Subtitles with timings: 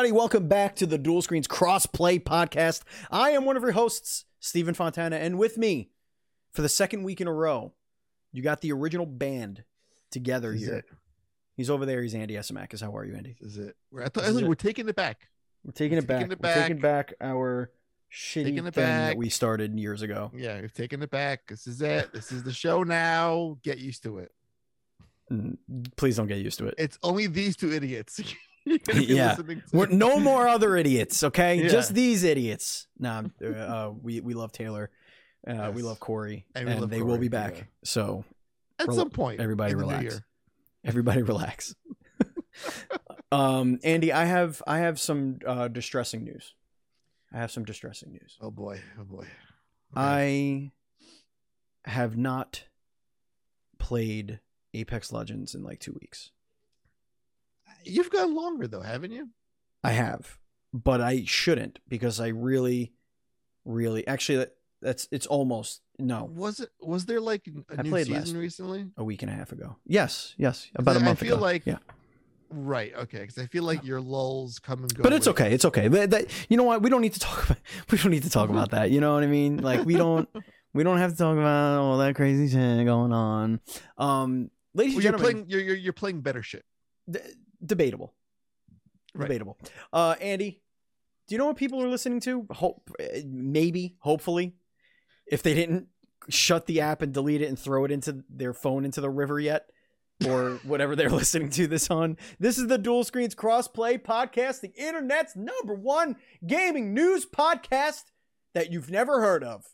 [0.00, 0.16] Everybody.
[0.18, 2.84] Welcome back to the Duel Screens Crossplay Podcast.
[3.10, 5.90] I am one of your hosts, Stephen Fontana, and with me
[6.52, 7.74] for the second week in a row,
[8.32, 9.62] you got the original band
[10.10, 10.76] together This is here.
[10.78, 10.84] it.
[11.54, 12.00] He's over there.
[12.00, 12.80] He's Andy Esimakis.
[12.80, 13.36] How are you, Andy?
[13.42, 13.76] This is it.
[13.92, 14.48] We're, This is it.
[14.48, 15.28] we're taking it back.
[15.66, 16.20] We're taking it back.
[16.20, 17.12] Taking it We're taking back.
[17.20, 17.70] our
[18.10, 20.30] shitty Taking thing that we started years ago.
[20.34, 21.40] Yeah, we've taken it back.
[21.46, 22.10] This is it.
[22.14, 23.58] This is the show now.
[23.62, 24.32] Get used to it.
[25.30, 25.58] Mm,
[25.98, 26.74] Please don't get used to it.
[26.78, 28.18] It's only these two idiots.
[28.64, 29.36] You're gonna be Yeah.
[29.90, 31.56] no more other idiots, okay?
[31.62, 31.68] Yeah.
[31.68, 32.86] Just these idiots.
[32.98, 34.90] Nah, uh, we we love Taylor.
[35.46, 37.56] Uh, We love Corey, And and, love they will be back.
[37.56, 37.62] yeah.
[37.84, 38.24] So
[38.78, 39.40] At some point.
[39.40, 40.20] everybody in the new relax.
[40.84, 41.74] everybody relax.
[43.32, 46.54] um, Andy, I have I have some uh, distressing news.
[47.32, 48.36] I have some distressing news.
[48.40, 48.80] Oh boy.
[49.00, 49.24] Oh boy.
[49.96, 50.72] Okay.
[51.84, 52.64] I have not
[53.78, 54.40] played
[54.74, 56.30] Apex Legends in like two weeks.
[57.84, 59.28] You've gone longer though, haven't you?
[59.84, 60.38] I have,
[60.72, 62.92] but I shouldn't because I really,
[63.64, 66.70] really actually that, that's it's almost no Was it?
[66.80, 68.86] Was there like a I new season recently?
[68.96, 69.76] a week and a half ago.
[69.86, 71.42] Yes, yes, about a month I feel ago.
[71.42, 71.78] like yeah,
[72.52, 72.92] Right.
[72.96, 73.20] Okay.
[73.20, 75.02] Because I feel like your lulls come and go.
[75.04, 75.52] but it's okay.
[75.54, 75.86] It's okay.
[75.88, 76.82] That, that- you know what?
[76.82, 77.58] We don't need to talk about.
[77.90, 78.90] We don't need to talk about that.
[78.90, 79.58] You know what I mean?
[79.58, 80.28] Like we don't.
[80.72, 83.58] We don't have to talk about all that crazy shit going on.
[83.98, 85.46] Um, ladies Well, and you're gentlemen, playing.
[85.50, 86.64] You're, you're you're playing better shit.
[87.10, 87.18] d-
[87.64, 88.14] debatable.
[89.14, 89.26] Right.
[89.26, 89.58] Debatable.
[89.92, 90.62] Uh, Andy,
[91.26, 92.46] do you know what people are listening to?
[92.50, 92.90] Hope,
[93.24, 94.54] maybe, hopefully,
[95.26, 95.86] if they didn't
[96.28, 99.40] shut the app and delete it and throw it into their phone into the river
[99.40, 99.70] yet,
[100.26, 102.16] or whatever they're listening to this on.
[102.38, 108.04] This is the Duel Screens Crossplay Podcast, the internet's number one gaming news podcast
[108.54, 109.64] that you've never heard of.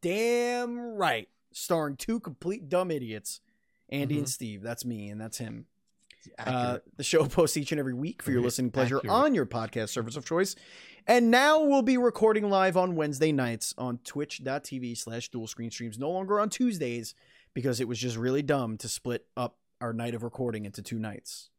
[0.00, 1.28] Damn right.
[1.52, 3.40] Starring two complete dumb idiots,
[3.88, 4.62] Andy and Steve.
[4.62, 5.66] That's me, and that's him.
[6.38, 9.12] Uh, the show posts each and every week for your listening pleasure accurate.
[9.14, 10.54] on your podcast service of choice.
[11.06, 15.98] And now we'll be recording live on Wednesday nights on twitch.tv slash duel screen streams,
[15.98, 17.14] no longer on Tuesdays
[17.54, 20.98] because it was just really dumb to split up our night of recording into two
[20.98, 21.50] nights.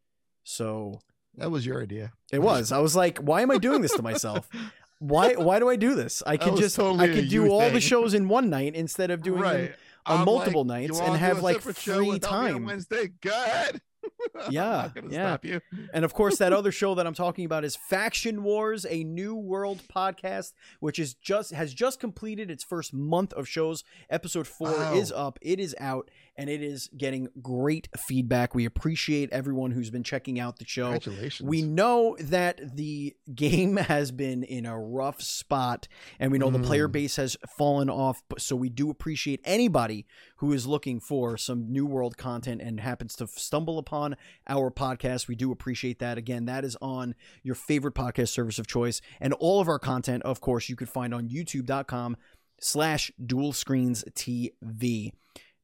[0.44, 1.02] So
[1.35, 2.13] that was your idea.
[2.31, 2.72] it was.
[2.72, 4.50] I was like, why am I doing this to myself?
[5.00, 6.23] Why why do I do this?
[6.25, 8.50] I That could just totally I a could do you all the shows in one
[8.50, 9.73] night instead of doing them
[10.06, 12.66] on I'm multiple like, nights and have, like, free without me on time.
[12.66, 13.09] Wednesday.
[13.19, 13.81] Go ahead.
[14.46, 15.28] I'm Yeah, yeah.
[15.30, 15.62] stop you.
[15.94, 19.36] And of course, that other show that I'm talking about is Faction Wars, a new
[19.36, 23.84] world podcast, which is just has just completed its first month of shows.
[24.09, 24.94] Episode four Wow.
[24.96, 28.56] is up, it is out, and it is getting great feedback.
[28.56, 30.92] We appreciate everyone who's been checking out the show.
[30.92, 31.48] Congratulations.
[31.48, 35.88] We know that the game has been in a rough spot,
[36.20, 36.94] and we know the player Mm.
[36.94, 38.22] base has fallen off.
[38.38, 40.06] So we do appreciate anybody
[40.38, 44.16] who is looking for some new world content and happens to stumble upon
[44.48, 45.28] our podcast.
[45.28, 46.18] We do appreciate that.
[46.18, 50.24] Again, that is on your favorite podcast service of choice, and all of our content,
[50.24, 52.18] of course, you could find on YouTube.com
[52.60, 55.12] slash Duel Screens TV.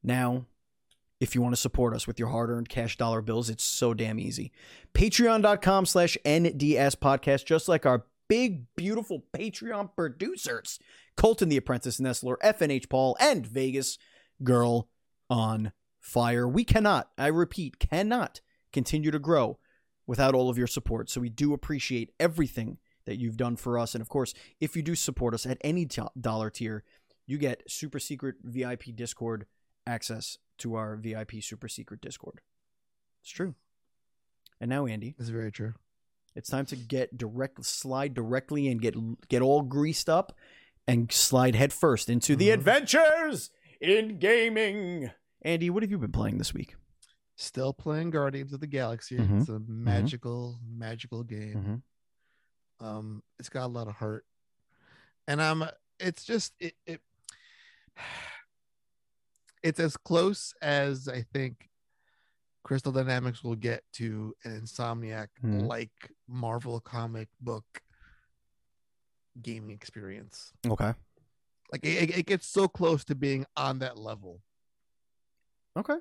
[0.02, 0.46] Now,
[1.20, 4.18] if you want to support us with your hard-earned cash dollar bills, it's so damn
[4.18, 4.52] easy.
[4.94, 10.78] Patreon.com slash nds podcast just like our big beautiful patreon producers
[11.16, 13.98] colton the apprentice nestler fnh paul and vegas
[14.44, 14.88] girl
[15.28, 16.48] on fire.
[16.48, 18.40] We cannot i repeat cannot
[18.72, 19.58] continue to grow
[20.06, 21.10] without all of your support.
[21.10, 23.94] So we do appreciate everything that you've done for us.
[23.94, 25.86] And of course if you do support us at any
[26.18, 26.84] dollar tier
[27.26, 29.46] you get super secret vip discord
[29.86, 32.40] access to our vip super secret discord
[33.22, 33.54] it's true
[34.62, 35.72] and now, Andy, This is very true.
[36.36, 38.94] it's time to get direct, slide directly, and get
[39.28, 40.36] get all greased up,
[40.86, 42.54] and slide headfirst into the Mhm.
[42.54, 43.50] adventures
[43.80, 45.10] in gaming.
[45.40, 46.76] Andy, what have you been playing this week?
[47.36, 49.16] Still playing Guardians of the Galaxy.
[49.16, 49.40] Mhm.
[49.40, 51.82] It's a magical, magical game.
[52.80, 52.86] Mhm.
[52.86, 54.26] Um, it's got a lot of heart,
[55.26, 55.64] and um,
[55.98, 57.00] it's just it, it
[59.62, 61.68] it's as close as I think
[62.64, 65.66] Crystal Dynamics will get to an Insomniac Mhm.
[65.66, 67.64] like Marvel comic book
[69.40, 70.52] gaming experience.
[70.66, 70.92] Okay.
[71.72, 74.42] Like it, it gets so close to being on that level
[75.76, 75.96] Okay.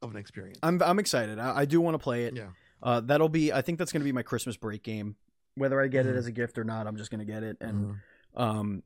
[0.00, 0.58] of an experience.
[0.62, 1.38] I'm I'm excited.
[1.38, 2.34] I, I do want to play it.
[2.36, 2.50] yeah,
[2.82, 3.52] Uh, that'll be.
[3.52, 5.16] I think that's going to be my Christmas break game.
[5.54, 6.18] Whether I get it Mhm.
[6.18, 8.00] as a gift or not, I'm just going to get it, and Mhm.
[8.34, 8.82] um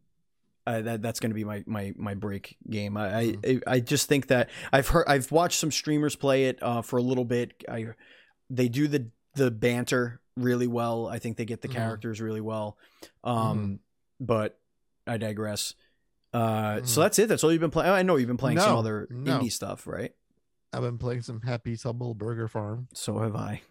[0.66, 2.96] uh, that that's going to be my my my break game.
[2.96, 3.62] I, I Mhm.
[3.66, 7.02] I just think that I've heard I've watched some streamers play it uh, for a
[7.02, 7.62] little bit.
[7.68, 7.86] I
[8.50, 11.06] they do the the banter really well.
[11.06, 11.72] I think they get the Mhm.
[11.72, 12.76] characters really well.
[13.24, 13.74] Um, Mm-hmm.
[14.24, 14.58] but
[15.06, 15.74] I digress.
[16.34, 17.04] Uh, so Mhm.
[17.04, 17.28] that's it.
[17.28, 17.90] That's all you've been playing.
[17.92, 19.38] I know you've been playing some other no.
[19.38, 20.14] indie stuff, right?
[20.72, 23.62] I've been playing some Happy's Humble Burger Farm, So have I.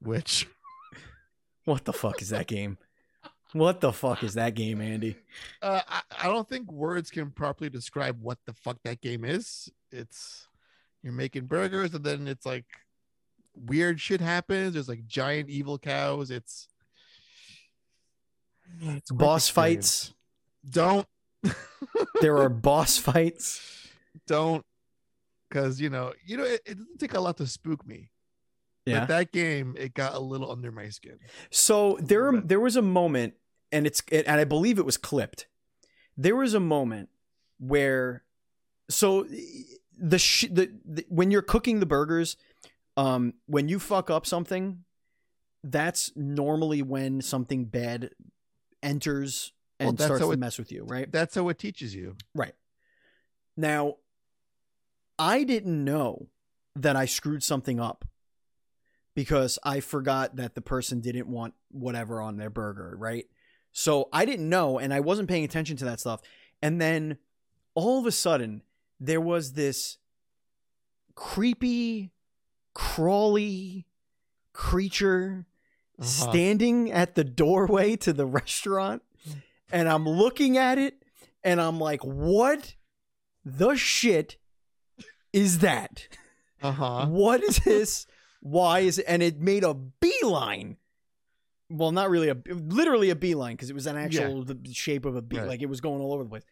[0.00, 0.46] which
[1.64, 2.78] What the fuck is that game?
[3.54, 5.16] What the fuck is that game, Andy?
[5.62, 9.70] Uh, I, I don't think words can properly describe what the fuck that game is.
[9.92, 10.48] It's
[11.04, 12.64] you're making burgers and then it's like
[13.54, 14.74] weird shit happens.
[14.74, 16.32] There's like giant evil cows.
[16.32, 16.66] It's,
[18.82, 20.12] it's Boss fights.
[20.68, 21.06] Don't
[22.20, 23.88] There are boss fights.
[24.26, 24.64] don't
[25.48, 28.10] because you know you know it, it doesn't take a lot to spook me.
[28.86, 29.00] Yeah.
[29.00, 31.18] But that game it got a little under my skin.
[31.50, 33.34] So there, there was a moment,
[33.74, 35.46] and it's, and I believe it was clipped.
[36.16, 37.08] There was a moment
[37.58, 38.22] where,
[38.88, 39.26] so
[39.98, 42.36] the, sh- the, the when you're cooking the burgers,
[42.96, 44.84] um, when you fuck up something,
[45.64, 48.10] that's normally when something bad
[48.82, 51.10] enters and that's starts to it- mess with you, right?
[51.10, 52.16] That's how it teaches you.
[52.34, 52.54] Right.
[53.56, 53.96] Now,
[55.18, 56.28] I didn't know
[56.76, 58.04] that I screwed something up
[59.14, 63.26] because I forgot that the person didn't want whatever on their burger, right?
[63.76, 66.20] So I didn't know and I wasn't paying attention to that stuff.
[66.62, 67.18] And then
[67.74, 68.62] all of a sudden,
[69.00, 69.98] there was this
[71.14, 72.12] creepy,
[72.74, 73.86] crawly
[74.52, 75.46] creature
[75.98, 76.08] Uh-huh.
[76.08, 79.02] standing at the doorway to the restaurant
[79.70, 81.02] and I'm looking at it
[81.44, 82.74] and I'm like, what
[83.44, 84.36] the shit
[85.32, 86.08] is that?
[86.62, 87.06] Uh-huh.
[87.06, 88.06] What is this?
[88.40, 89.04] Why is it?
[89.06, 90.76] And it made a beeline.
[91.70, 95.16] Well, not really a literally a beeline because it was an actual the shape of
[95.16, 95.38] a bee.
[95.38, 95.48] Right.
[95.48, 96.44] Like it was going all over the place.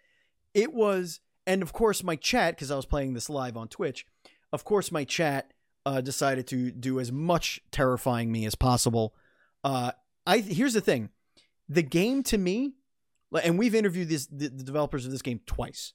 [0.54, 4.06] It was, and of course, my chat because I was playing this live on Twitch.
[4.52, 5.52] Of course, my chat
[5.84, 9.14] uh, decided to do as much terrifying me as possible.
[9.64, 9.92] Uh,
[10.26, 11.10] I here's the thing,
[11.68, 12.74] the game to me,
[13.42, 15.92] and we've interviewed this the, the developers of this game twice.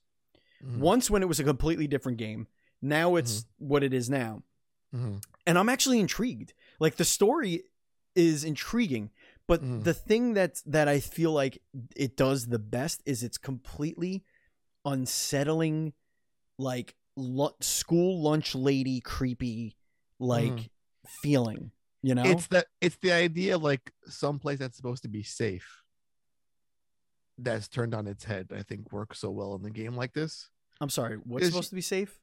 [0.63, 0.79] Mhm.
[0.79, 2.47] Once when it was a completely different game.
[2.81, 4.43] Now it's what it is now
[4.95, 5.23] Mhm.
[5.47, 6.53] and I'm actually intrigued.
[6.79, 7.63] Like the story
[8.17, 9.11] is intriguing,
[9.47, 9.83] but Mhm.
[9.83, 11.61] the thing that that I feel like
[11.95, 14.25] it does the best is it's completely
[14.83, 15.93] unsettling,
[16.57, 19.77] like lu- school lunch lady creepy,
[20.19, 20.69] like Mhm.
[21.21, 21.71] feeling.
[22.01, 25.23] You know, It's the it's the idea of like some place that's supposed to be
[25.23, 25.83] safe
[27.37, 30.49] that's turned on its head, I think works so well in the game like this.
[30.81, 31.17] I'm sorry.
[31.17, 32.19] What's supposed to be safe?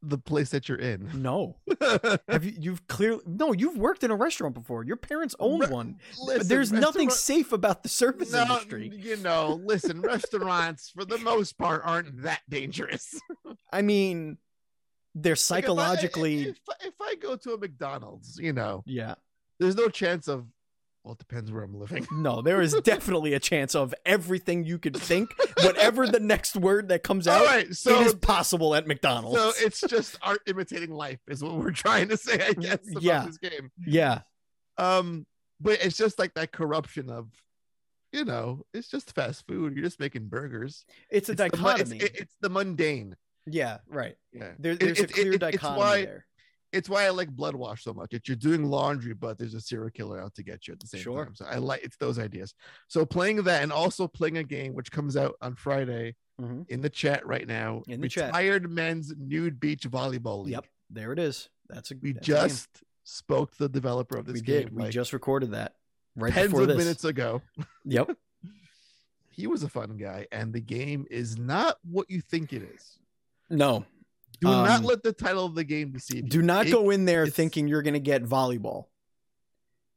[0.00, 1.10] The place that you're in.
[1.22, 1.56] No.
[2.28, 2.52] Have you?
[2.58, 3.52] You've clearly no.
[3.52, 4.84] You've worked in a restaurant before.
[4.84, 5.96] Your parents owned Re- one.
[6.22, 8.92] Listen, There's nothing safe about the service no, industry.
[8.94, 13.20] you know, listen, restaurants for the most part aren't that dangerous.
[13.72, 14.38] I mean,
[15.16, 16.42] they're Like, if I- psychologically.
[16.50, 19.16] if, if I go to a McDonald's, you know, yeah.
[19.58, 20.46] there's no chance of.
[21.08, 22.06] Well, it depends where I'm living.
[22.12, 25.30] No, there is definitely a chance of everything you could think,
[25.62, 29.38] whatever the next word that comes out, All right, so it is possible at McDonald's.
[29.40, 33.02] so it's just art imitating life is what we're trying to say, I guess, about
[33.02, 33.24] Yeah.
[33.24, 33.70] this game.
[33.86, 34.20] yeah,
[34.76, 35.24] Um,
[35.58, 37.30] but it's just like that corruption of,
[38.12, 39.74] you know, it's just fast food.
[39.76, 40.84] You're just making burgers.
[41.10, 41.96] it's a It's the it's- dichotomy.
[42.00, 43.16] it- it's the mundane.
[43.46, 44.16] yeah, right.
[44.34, 46.26] Yeah, There, there's it- a clear it- dichotomy why- there.
[46.72, 48.12] It's why I like Blood Wash so much.
[48.12, 50.86] It's you're doing laundry, but there's a serial killer out to get you at the
[50.86, 51.24] same Sure.
[51.24, 51.34] time.
[51.34, 52.54] So I like it's those ideas.
[52.88, 56.68] So playing that and also playing a game which comes out on Friday Mhm.
[56.68, 57.82] in the chat right now.
[57.88, 58.26] In the chat.
[58.26, 60.52] retired men's nude beach volleyball league.
[60.52, 61.48] Yep, there it is.
[61.68, 61.94] That's a.
[61.96, 62.40] We that's a game.
[62.48, 64.62] just spoke to the developer of this we game.
[64.64, 64.74] did.
[64.76, 65.76] We like, just recorded that
[66.16, 66.76] right tens before of this.
[66.76, 67.40] minutes ago.
[67.84, 68.10] Yep.
[69.30, 72.98] He was a fun guy, and the game is not what you think it is.
[73.48, 73.84] No,
[74.40, 76.30] Do not Um, let the title of the game deceive you.
[76.30, 78.86] do not It- go in there thinking you're going to get volleyball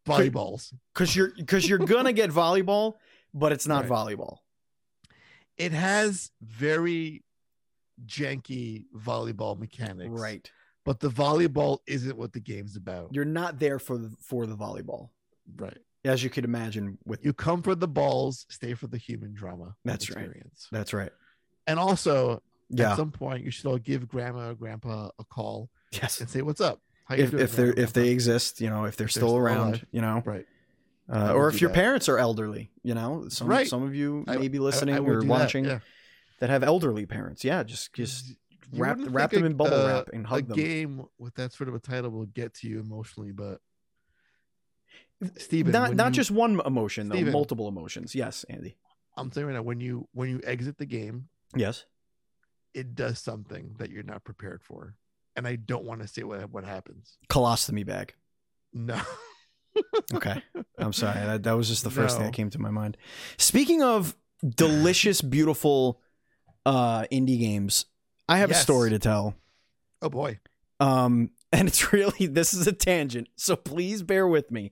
[0.06, 0.74] volleyballs.
[0.94, 2.96] because you're because you're going to get volleyball,
[3.34, 4.18] but it's not Right.
[4.18, 4.38] volleyball.
[5.58, 7.24] It has very
[8.06, 10.50] janky volleyball mechanics, Right.
[10.84, 14.58] But the volleyball isn't what the game's about, You're not there for the, for the
[14.58, 15.10] volleyball,
[15.58, 15.78] right?
[16.04, 16.98] as you could imagine.
[17.06, 19.76] With You come for the balls, stay for the human drama.
[19.86, 20.32] That's right.
[20.72, 21.12] that's right.
[21.68, 22.42] And also,
[22.74, 22.92] Yeah.
[22.92, 26.20] at some point, you should all give grandma or grandpa a call yes.
[26.22, 26.82] and say, "What's up?
[27.06, 29.20] How If doing, if they grandma, if they exist, you know, if they're If they're
[29.22, 29.86] still still around, alive.
[29.92, 30.46] you know, right."
[31.12, 31.76] uh, or if your that.
[31.76, 33.68] parents are elderly, you know, some Right.
[33.68, 36.64] some of you I- may be I- I listening or do that, watching that, have
[36.64, 37.44] elderly parents.
[37.44, 38.30] Yeah, just just
[38.72, 40.56] You wrap wrap them a- in bubble uh, wrap and a hug them.
[40.58, 43.60] game with that sort of a title will get to you emotionally, but
[45.38, 48.16] Steven, not not you- just one emotion though, multiple emotions.
[48.16, 48.78] Yes, Andy.
[49.18, 51.86] I'm saying right now, when you when you exit the game, Yes.
[52.74, 54.96] It does something that you're not prepared for,
[55.36, 57.18] and I don't want to say what what happens.
[57.30, 58.14] Colostomy bag.
[58.74, 59.00] No,
[60.14, 60.42] Okay.
[60.78, 61.20] I'm sorry.
[61.20, 62.98] That, that was just the first thing that came to my mind.
[63.38, 66.02] Speaking of delicious, beautiful
[66.66, 67.86] uh indie games,
[68.30, 69.36] I have a story to tell.
[70.02, 70.40] oh boy,
[70.80, 74.72] Um and it's really this is a tangent, so please bear with me.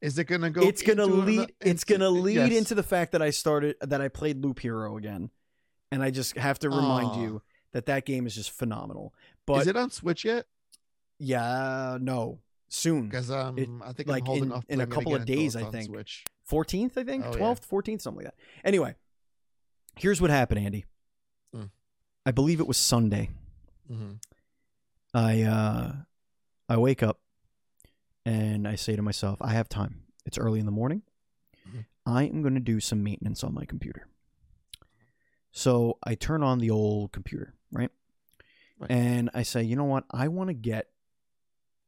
[0.00, 0.60] Is it gonna go?
[0.62, 2.52] it's gonna lead ano- it's into- gonna lead yes.
[2.58, 5.30] into the fact that I started that I played Loop Hero again,
[5.94, 7.20] and I just have to remind Aw.
[7.22, 9.14] you that that game is just phenomenal.
[9.46, 10.46] But Is it on Switch yet?
[11.18, 13.08] yeah, no, soon.
[13.08, 15.54] Because um, It- I think like, I'm holding in- off in a couple of days,
[15.56, 15.86] I think.
[15.86, 16.24] Switch.
[16.50, 17.38] 14th, I think, Oh, yeah.
[17.38, 18.40] 12th, 14th, something like that.
[18.64, 18.94] Anyway,
[19.96, 20.84] here's what happened, Andy.
[21.54, 21.70] Mm.
[22.26, 23.30] I believe it was Sunday.
[23.90, 24.18] Mhm.
[25.14, 25.92] I uh
[26.68, 27.20] I wake up
[28.26, 30.02] and I say to myself, I have time.
[30.26, 31.02] It's early in the morning.
[31.68, 31.84] Mhm.
[32.06, 34.08] I am going to do some maintenance on my computer.
[35.56, 37.90] So I turn on the old computer, right?
[38.76, 38.90] Right.
[38.90, 40.02] And I say, you know what?
[40.10, 40.88] I want to get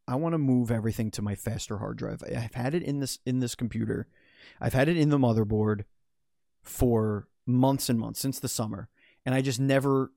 [0.06, 2.22] I want to move everything to my faster hard drive.
[2.24, 4.06] I've had it in this in this computer.
[4.60, 5.82] I've had it in the motherboard
[6.62, 8.88] for months and months since the summer,
[9.26, 10.12] and I just never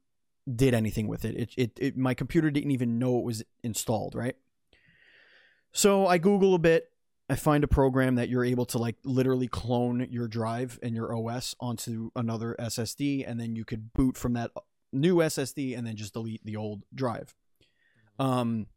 [0.47, 1.35] did anything with it.
[1.35, 4.35] It, it, it my computer didn't even know it was installed, right?
[5.71, 6.91] So I Google a bit.
[7.29, 11.15] I find a program that you're able to like literally clone your drive and your
[11.15, 14.51] OS onto another SSD, and then you could boot from that
[14.91, 17.35] new SSD and then just delete the old drive.
[18.17, 18.67] Um,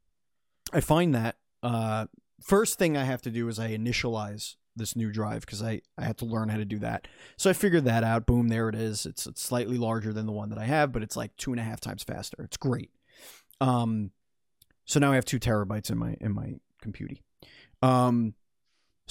[0.73, 2.07] I find that uh,
[2.43, 6.05] first thing I have to do is I initialize this new drive because I, I
[6.05, 7.09] had to learn how to do that.
[7.37, 8.27] So I figured that out.
[8.27, 9.07] Boom, there it is.
[9.07, 11.61] It's, it's slightly larger than the one that I have, but it's like two and
[11.61, 12.43] a half times faster.
[12.43, 12.91] It's great.
[13.61, 14.13] Um,
[14.85, 17.17] so now I have two terabytes in my in my computer.
[17.81, 18.35] Um,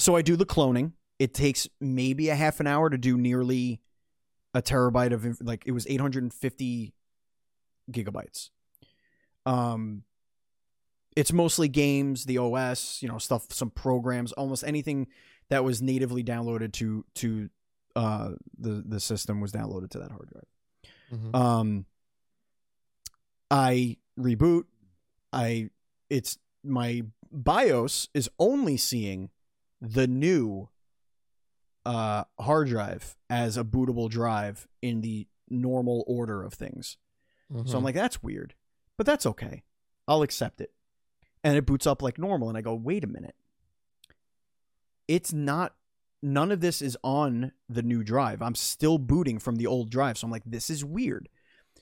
[0.01, 0.93] so I do the cloning.
[1.19, 3.81] It takes maybe a half an hour to do nearly
[4.53, 6.93] a terabyte of like it was 850
[7.91, 8.49] gigabytes.
[9.45, 10.03] Um,
[11.15, 15.07] it's mostly games, the OS, you know, stuff, some programs, almost anything
[15.49, 17.49] that was natively downloaded to to
[17.95, 21.21] uh the the system was downloaded to that hard drive.
[21.21, 21.35] Mhm.
[21.35, 21.85] Um,
[23.49, 24.63] I reboot.
[25.33, 25.69] I
[26.09, 29.29] it's my BIOS is only seeing
[29.81, 30.69] the new
[31.85, 36.97] uh hard drive as a bootable drive in the normal order of things.
[37.51, 37.83] So I'm Mhm.
[37.83, 38.53] like, that's weird,
[38.97, 39.63] but that's okay.
[40.07, 40.73] I'll accept it.
[41.43, 42.47] And it boots up like normal.
[42.47, 43.35] And I go, wait a minute.
[45.07, 45.75] It's not,
[46.21, 48.41] none of this is on the new drive.
[48.41, 50.17] I'm still booting from the old drive.
[50.17, 51.27] So I'm like, this is weird.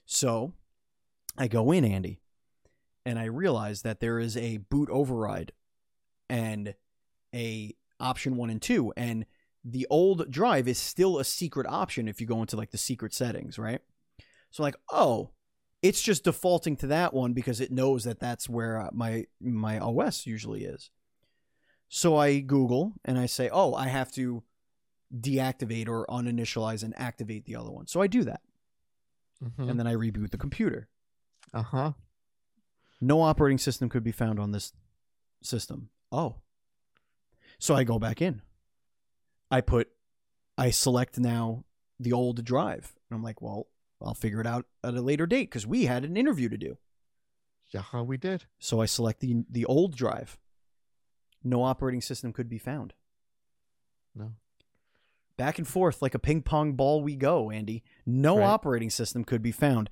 [0.05, 0.53] So
[1.37, 2.19] I go in, Andy,
[3.05, 5.51] and I realize that there is a boot override
[6.29, 6.73] and
[7.35, 8.93] a option one and two.
[8.97, 9.25] And
[9.63, 13.13] the old drive is still a secret option if you go into like the secret
[13.13, 13.81] settings, right?
[14.51, 15.31] So I'm like, oh,
[15.81, 19.79] it's just defaulting to that one because it knows that that's where uh, my my
[19.79, 20.89] OS usually is.
[21.87, 24.43] So I Google and I say, "Oh, I have to
[25.17, 28.41] deactivate or uninitialize and activate the other one." So I do that,
[29.43, 29.69] Mhm.
[29.69, 30.89] and then I reboot the computer.
[31.53, 31.93] uh-huh.
[33.01, 34.73] No operating system could be found on this
[35.41, 35.89] system.
[36.11, 36.41] Oh.
[37.59, 38.41] So I go back in.
[39.51, 39.89] I put
[40.57, 41.63] I select now
[41.99, 42.95] the old drive.
[43.09, 43.67] And I'm like, "Well,
[44.01, 46.77] I'll figure it out at a later date because we had an interview to do."
[47.67, 48.45] Yeah, we did.
[48.59, 50.37] So I select the the old drive.
[51.43, 52.93] No operating system could be found.
[54.15, 54.33] No.
[55.37, 57.83] Back and forth like a ping pong ball we go, Andy.
[58.05, 58.45] No Right.
[58.45, 59.89] operating system could be found.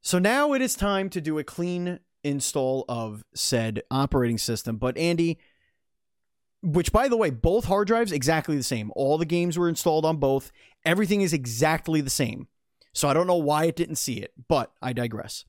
[0.00, 4.76] So now it is time to do a clean install of said operating system.
[4.76, 5.38] But Andy,
[6.62, 8.92] which by the way, both hard drives exactly the same.
[8.96, 10.50] All the games were installed on both.
[10.84, 12.48] Everything is exactly the same.
[12.92, 15.44] So I don't know why it didn't see it, but I digress.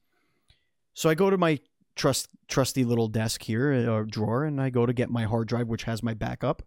[0.93, 1.59] So I go to my
[1.95, 5.47] trust trusty little desk here uh, or drawer and I go to get my hard
[5.47, 6.61] drive which has my backup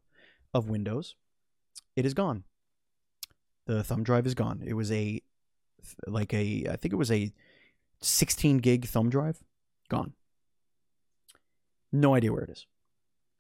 [0.53, 1.15] of Windows.
[1.97, 2.45] It is gone.
[3.67, 4.63] The thumb drive is gone.
[4.65, 5.23] It was a
[6.07, 7.33] like a I think it was a
[8.03, 9.43] 16 gig thumb drive.
[9.89, 10.15] Gone.
[11.93, 12.67] No idea where it is.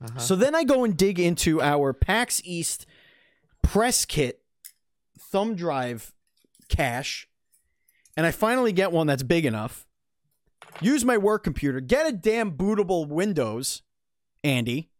[0.02, 0.19] Uh-huh.
[0.19, 2.87] So then I go and dig into our PAX East
[3.62, 4.42] press kit
[5.19, 6.12] thumb drive
[6.69, 7.28] cache,
[8.16, 9.87] and I finally get one that's big enough.
[10.80, 13.83] Use my work computer, get a damn bootable Windows,
[14.42, 14.90] Andy,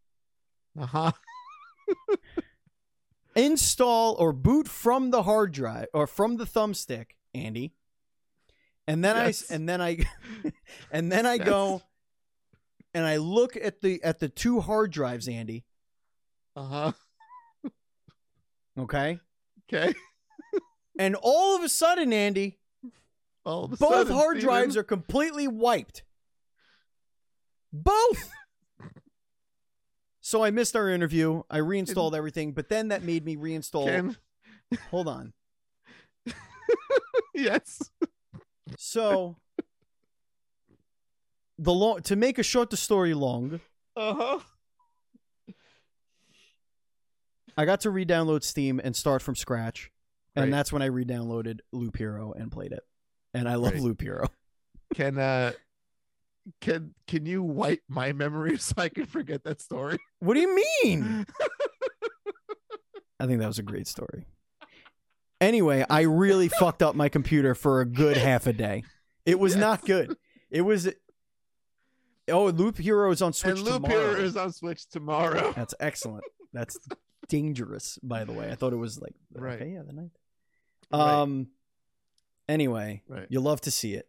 [0.79, 1.13] uh-huh.
[3.37, 7.73] install or boot from the hard drive or from the thumbstick, Andy.
[8.87, 9.51] And then Yes.
[9.51, 9.99] I and then I
[10.91, 11.83] and then I go Yes.
[12.95, 15.65] And I look at the at the two hard drives, Andy.
[16.57, 16.93] Uh-huh.
[18.79, 19.19] Okay.
[19.73, 19.95] Okay.
[20.99, 22.59] And all of a sudden, Andy,
[23.45, 26.03] All of a both sudden, hard Steven- drives are completely wiped.
[27.73, 28.31] Both.
[30.21, 31.43] so I missed our interview.
[31.49, 33.87] I reinstalled everything, but then that made me reinstall.
[33.87, 34.17] Ken,
[34.91, 35.33] Hold on.
[37.35, 37.81] yes.
[38.79, 39.37] So
[41.63, 43.61] the long to make a short the story long,
[43.97, 44.41] Uh-huh.
[47.57, 49.91] I got to re-download Steam and start from scratch,
[50.35, 50.51] and Right.
[50.51, 52.83] that's when I re-downloaded Loop Hero and played it.
[53.35, 53.83] And I love Right.
[53.83, 54.29] Loop Hero.
[54.95, 55.53] Can uh
[56.61, 59.99] can can you wipe my memory so I can forget that story?
[60.19, 60.53] What do you
[60.83, 61.25] mean?
[63.21, 64.25] I think that was a great story.
[65.41, 68.83] Anyway, I really fucked up my computer for a good half a day.
[69.25, 70.17] It was not good.
[70.51, 70.89] It was.
[72.31, 74.11] Oh, Loop Hero is on Switch and Loop tomorrow.
[74.15, 75.53] Hero is on Switch tomorrow.
[75.57, 76.25] That's excellent.
[76.53, 76.79] That's
[77.29, 78.51] dangerous, by the way.
[78.51, 79.61] I thought it was like Right.
[79.61, 80.17] okay, yeah, the ninth.
[80.93, 81.01] Right.
[81.01, 81.49] Um.
[82.49, 83.27] Anyway, Right.
[83.29, 84.09] you love to see it.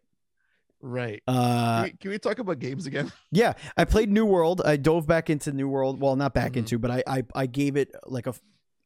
[0.83, 1.21] Right.
[1.27, 3.11] Uh, can, we, can we talk about games again?
[3.31, 4.61] yeah, I played New World.
[4.65, 6.01] I dove back into New World.
[6.01, 6.57] Well, not back Mhm.
[6.57, 8.33] into, but I, I I gave it like a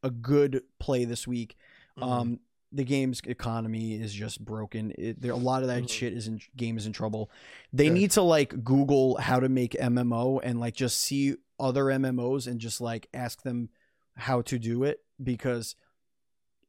[0.04, 1.56] a good play this week.
[1.98, 2.04] Mm-hmm.
[2.12, 2.40] Um,
[2.76, 4.94] the game's economy is just broken.
[4.98, 5.90] It, there a lot of that Mhm.
[5.90, 7.32] shit is in game is in trouble.
[7.72, 7.94] They Good.
[7.94, 12.60] need to like Google how to make MMO and like just see other MMOs and
[12.60, 13.70] just like ask them
[14.18, 15.76] how to do it because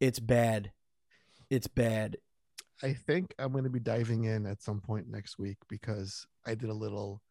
[0.00, 0.72] it's bad.
[1.50, 2.18] It's bad.
[2.82, 6.54] I think I'm going to be diving in at some point next week because I
[6.54, 7.22] did a little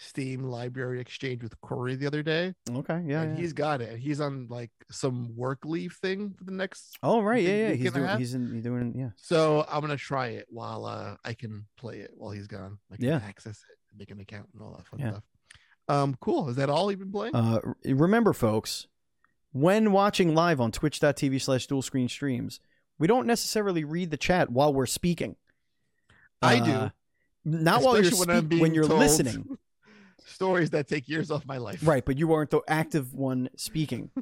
[0.00, 3.40] Steam library exchange with Corey the other day, Okay, yeah, and yeah.
[3.42, 3.98] he's got it.
[3.98, 6.96] He's on like some work leave thing for the next.
[7.02, 7.72] Oh right, yeah, yeah.
[7.74, 8.18] He's doing.
[8.18, 8.52] He's in.
[8.54, 8.94] He's doing.
[8.96, 9.10] Yeah.
[9.16, 12.78] So I'm gonna try it while uh, I can play it while he's gone.
[12.92, 13.20] I can Yeah.
[13.26, 15.10] access it, make an account, and all that fun Yeah.
[15.10, 15.24] stuff.
[15.88, 16.48] Um, cool.
[16.48, 17.34] Is that all you've been playing?
[17.34, 18.86] Uh, remember, folks,
[19.50, 22.60] when watching live on twitch.tv slash duel screen streams,
[23.00, 25.34] we don't necessarily read the chat while we're speaking.
[26.40, 26.70] I do.
[26.70, 26.88] Uh,
[27.44, 29.58] Not while you're Especially when when you're told listening.
[30.26, 31.80] Stories that take years off my life.
[31.86, 34.10] Right, but you aren't the active one speaking.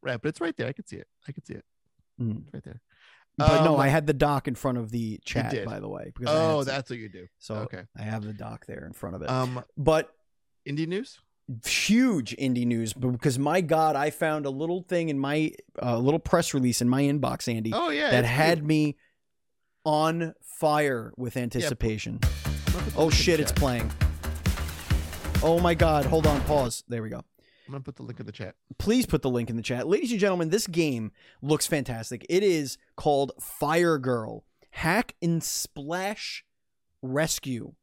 [0.00, 0.22] Right.
[0.22, 0.68] But it's right there.
[0.68, 1.08] I can see it.
[1.26, 1.64] I can see it.
[2.22, 2.44] Mm.
[2.54, 2.80] Right there.
[3.36, 6.12] But no, Um, I had the doc in front of the chat, by the way.
[6.14, 7.26] Because Oh, that's what you do.
[7.38, 7.82] so okay.
[7.98, 9.28] I have the doc there in front of it.
[9.28, 10.10] Um, but
[10.68, 11.18] indie news.
[11.66, 15.50] huge indie news, but because my God, I found a little thing in my
[15.82, 18.66] uh, little press release in my inbox, Andy, Oh yeah, that had cute.
[18.68, 18.96] me
[19.84, 22.20] on fire with anticipation.
[22.96, 23.90] Oh shit, it's playing.
[25.40, 26.82] Oh my god, hold on, pause.
[26.88, 27.18] There we go.
[27.18, 28.54] I'm gonna put the link in the chat.
[28.78, 29.86] Please put the link in the chat.
[29.86, 32.26] Ladies and gentlemen, this game looks fantastic.
[32.28, 36.44] It is called Firegirl Hack and Splash
[37.02, 37.74] Rescue.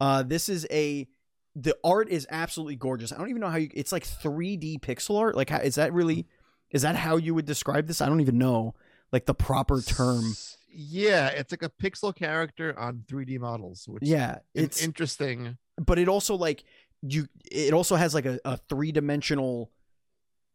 [0.00, 1.08] Uh, this is a
[1.56, 3.12] the art is absolutely gorgeous.
[3.12, 5.34] I don't even know how you it's like 3D pixel art.
[5.34, 6.26] Like how, is that really
[6.70, 8.00] is that how you would describe this?
[8.02, 8.74] I don't even know
[9.12, 10.24] like the proper term.
[10.70, 15.56] Yeah, it's like a pixel character on 3D models, which Yeah, is it's interesting.
[15.78, 16.62] but it also like
[17.02, 19.70] you it also has like a, a three-dimensional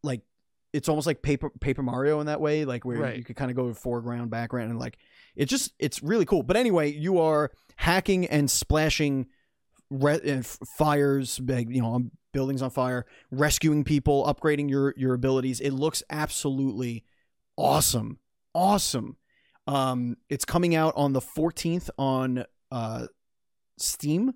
[0.03, 0.21] like
[0.73, 3.17] it's almost like paper paper mario in that way like where Right.
[3.17, 4.97] you could kind of go foreground background and like
[5.35, 6.43] it just it's really cool.
[6.43, 9.27] But anyway you are hacking and splashing
[9.89, 15.59] re- f- fires like, you know buildings on fire rescuing people upgrading your your abilities.
[15.59, 17.03] It looks absolutely
[17.55, 18.19] awesome.
[18.55, 19.17] Awesome.
[19.67, 23.07] Um it's coming out on the 14th on uh
[23.77, 24.33] steam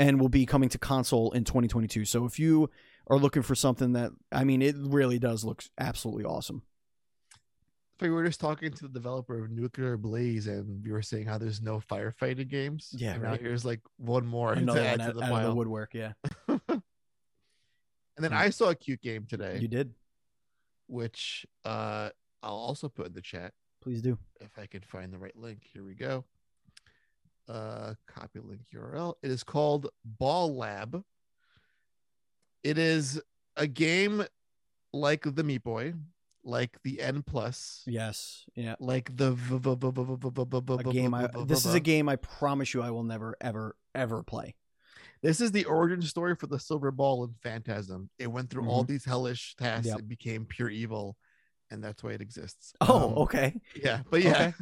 [0.00, 2.04] and will be coming to console in 2022.
[2.06, 2.70] So if you
[3.06, 6.62] are looking for something that I mean it really does look absolutely awesome.
[8.00, 11.36] We were just talking to the developer of Nuclear Blaze, and we were saying how
[11.36, 12.94] there's no firefighting games.
[12.96, 13.32] Yeah, and right.
[13.32, 16.12] Now here's like one more Another to add to the out of the woodwork, yeah.
[16.48, 16.60] and
[18.16, 18.36] then Mm.
[18.36, 19.92] I saw a cute game today, You did.
[20.86, 22.08] which uh,
[22.42, 24.16] I'll also put in the chat Please do.
[24.40, 25.60] if I can find the right link.
[25.72, 26.24] Here we go
[27.50, 29.14] uh, copy link URL.
[29.22, 31.02] It is called Ball Lab.
[32.62, 33.20] It is
[33.56, 34.24] a game
[34.92, 35.94] like the Meat Boy,
[36.44, 37.82] like the N plus.
[37.86, 38.44] Yes.
[38.54, 38.76] Yeah.
[38.78, 39.32] Like the
[40.92, 41.14] game.
[41.46, 44.54] This is a game I promise you I will never ever ever play.
[45.22, 48.08] This is the origin story for the Silver Ball in Phantasm.
[48.18, 49.88] It went through all these hellish tasks.
[49.88, 51.16] It became pure evil,
[51.70, 52.72] and that's why it exists.
[52.80, 53.60] Oh, okay.
[53.76, 54.52] Yeah, but yeah,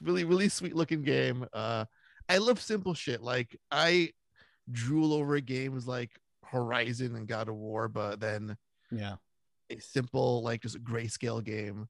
[0.00, 1.46] really really sweet looking game.
[1.52, 1.84] Uh,
[2.28, 3.20] I love simple shit.
[3.20, 4.10] Like I
[4.70, 6.10] drool over games like
[6.44, 8.56] Horizon and God of War, but then
[8.90, 9.16] Yeah.
[9.70, 11.88] a simple like just a grayscale game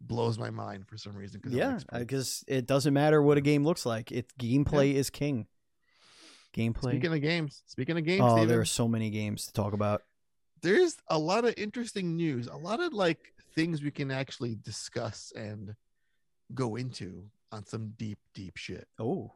[0.00, 1.40] blows my mind for some reason.
[1.40, 4.10] 'cause Yeah, because it doesn't matter what a game looks like.
[4.12, 5.46] It gameplay is king.
[6.54, 6.90] Gameplay.
[6.92, 9.72] Speaking of games, speaking of games, oh, Steven, there are so many games to talk
[9.72, 10.02] about.
[10.60, 15.32] there's a lot of interesting news, a lot of like things we can actually discuss
[15.34, 15.74] and
[16.54, 18.88] go into on some deep, deep shit.
[18.98, 19.32] Oh,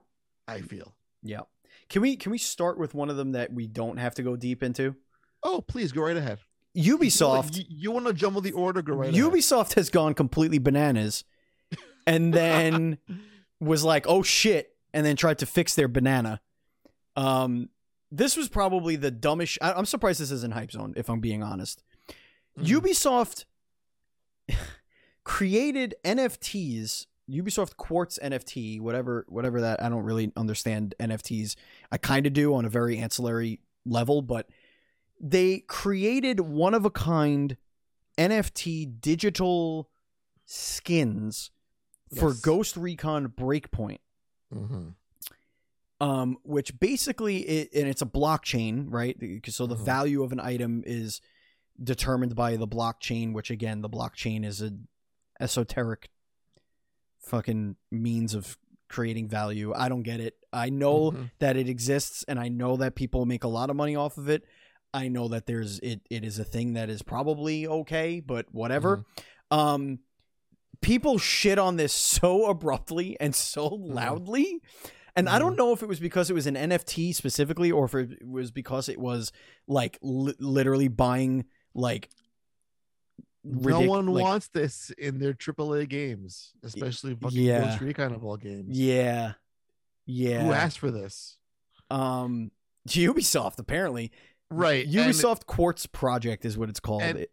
[0.49, 0.95] I feel.
[1.23, 1.41] yeah.
[1.89, 4.35] Can we can we start with one of them that we don't have to go
[4.37, 4.95] deep into?
[5.43, 6.39] Oh, please go right ahead.
[6.77, 7.65] Ubisoft.
[7.69, 8.83] You, want to jumble the order?
[8.83, 9.21] Go right ahead.
[9.23, 11.25] Ubisoft has gone completely bananas
[12.07, 12.99] and then
[13.61, 16.41] was like, "Oh shit," and then tried to fix their banana.
[17.17, 17.69] Um
[18.13, 21.43] this was probably the dumbest I- I'm surprised this isn't hype zone if I'm being
[21.43, 21.83] honest.
[22.59, 22.67] Mhm.
[22.81, 23.45] Ubisoft
[25.27, 31.57] created NFTs, Ubisoft Quartz NFT, whatever whatever that I don't really understand NFTs.
[31.91, 34.49] I kind of do on a very ancillary level, but
[35.21, 37.57] they created one of a kind
[38.17, 39.91] NFT digital
[40.45, 41.51] skins
[42.17, 43.99] for Ghost Recon Breakpoint
[44.55, 44.95] Mhm.
[46.01, 49.17] um, which basically it, and it's a blockchain, right?
[49.49, 49.85] So the Mhm.
[49.85, 51.21] value of an item is
[51.83, 54.87] determined by the blockchain, which again, the blockchain is an
[55.41, 56.11] esoteric
[57.21, 58.57] fucking means of
[58.89, 59.73] creating value.
[59.75, 60.35] I don't get it.
[60.53, 61.31] I know Mhm.
[61.41, 64.29] that it exists, and I know that people make a lot of money off of
[64.29, 64.45] it.
[64.95, 66.01] I know that there's it.
[66.09, 69.05] It is a thing that is probably okay, but whatever.
[69.51, 69.99] Um,
[70.81, 74.61] people shit on this so abruptly and so loudly.
[75.17, 77.95] And I don't know if it was because it was an NFT specifically or if
[77.95, 79.33] it was because it was
[79.67, 82.11] like li- literally buying like
[83.47, 87.61] no one like- wants this in their AAA games, especially fucking yeah.
[87.61, 88.79] Ghost Recon of all games.
[88.79, 89.33] yeah
[90.07, 91.39] yeah Who asked for this?
[91.91, 92.51] um
[92.89, 94.13] Ubisoft apparently
[94.51, 94.85] Right.
[94.87, 97.31] and Ubisoft Quartz Project is what it's called It-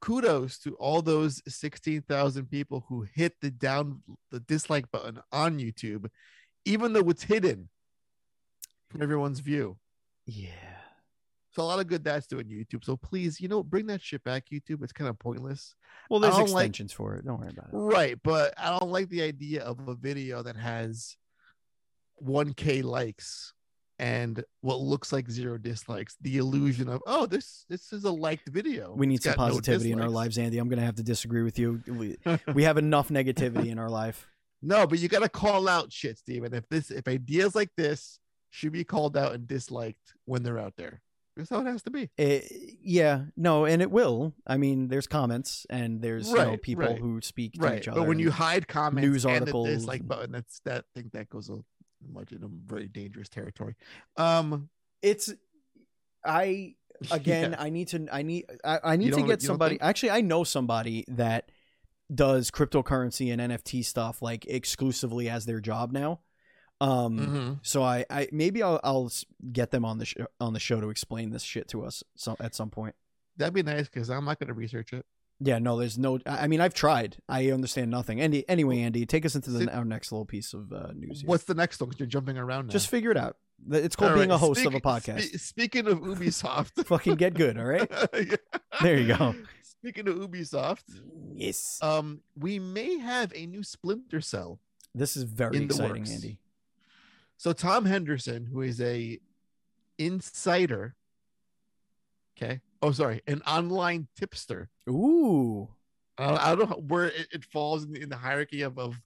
[0.00, 6.08] kudos to all those 16,000 people who hit the down the dislike button on YouTube,
[6.64, 7.68] even though it's hidden
[8.88, 9.78] from everyone's view.
[10.26, 10.77] yeah
[11.58, 12.84] So a lot of good that's doing YouTube.
[12.84, 14.84] So please, you know, bring that shit back, YouTube.
[14.84, 15.74] It's kind of pointless.
[16.08, 18.92] well there's don't like- extensions for it don't worry about it Right, but I don't
[18.92, 21.16] like the idea of a video that has
[22.24, 23.54] 1k likes
[23.98, 26.14] and what looks like zero dislikes.
[26.20, 28.94] The illusion of oh, this this is a liked video.
[28.96, 31.02] we need It's some got no positivity in our lives Andy I'm gonna have to
[31.02, 32.16] disagree with you we,
[32.54, 34.28] we have enough negativity in our life
[34.62, 36.54] No, but you gotta call out shit, Steven.
[36.54, 40.74] If this if ideas like this should be called out and disliked when they're out
[40.76, 41.02] there.
[41.38, 42.10] That's how it has to be.
[42.18, 42.40] Eh,
[42.82, 44.34] yeah, no, and it will.
[44.46, 47.78] I mean, there's comments and there's you know people right, who speak to Right.
[47.78, 48.00] each other.
[48.00, 51.30] But when you hide comments news articles dislike and- button, that's that I think that
[51.30, 51.58] goes a
[52.12, 53.76] much in a very dangerous territory.
[54.16, 54.68] Um
[55.00, 55.32] it's,
[56.24, 56.74] I
[57.12, 57.62] again, yeah.
[57.62, 59.74] I need to, I need, I, I need to get somebody.
[59.76, 59.82] think?
[59.82, 61.50] Actually, I know somebody that
[62.12, 66.20] does cryptocurrency and NFT stuff like exclusively as their job now.
[66.80, 67.58] Um, mhm.
[67.62, 69.10] so I, I maybe I'll, I'll
[69.52, 72.36] get them on the sh- on the show to explain this shit to us so,
[72.40, 72.94] at some point.
[73.36, 75.04] that'd be nice because I'm not gonna research it.
[75.40, 76.18] Yeah, no, there's no.
[76.26, 77.16] I mean, I've tried.
[77.28, 78.20] I understand nothing.
[78.20, 81.20] Andy, anyway, Andy, take us into the, See- our next little piece of uh, news.
[81.20, 81.28] Here.
[81.28, 81.88] What's the next one?
[81.90, 82.72] Because you're jumping around now.
[82.72, 83.36] Just figure it out.
[83.70, 85.22] It's called All being right, a host of a podcast.
[85.22, 87.90] spe- speaking of Ubisoft, Fucking get good, all right?
[88.82, 89.34] There you go.
[89.62, 90.82] Speaking of Ubisoft,
[91.34, 91.78] Yes.
[91.82, 94.60] um, we may have a new Splinter Cell.
[94.94, 96.06] This is very exciting.
[96.08, 96.38] Andy.
[97.38, 99.18] So Tom Henderson, who is a
[99.96, 100.96] insider,
[102.36, 102.60] okay.
[102.82, 104.68] Oh, sorry, an online tipster.
[104.88, 105.68] Ooh.
[106.18, 108.76] I don't, I don't know where it, it falls in the, in the hierarchy of
[108.76, 109.00] of,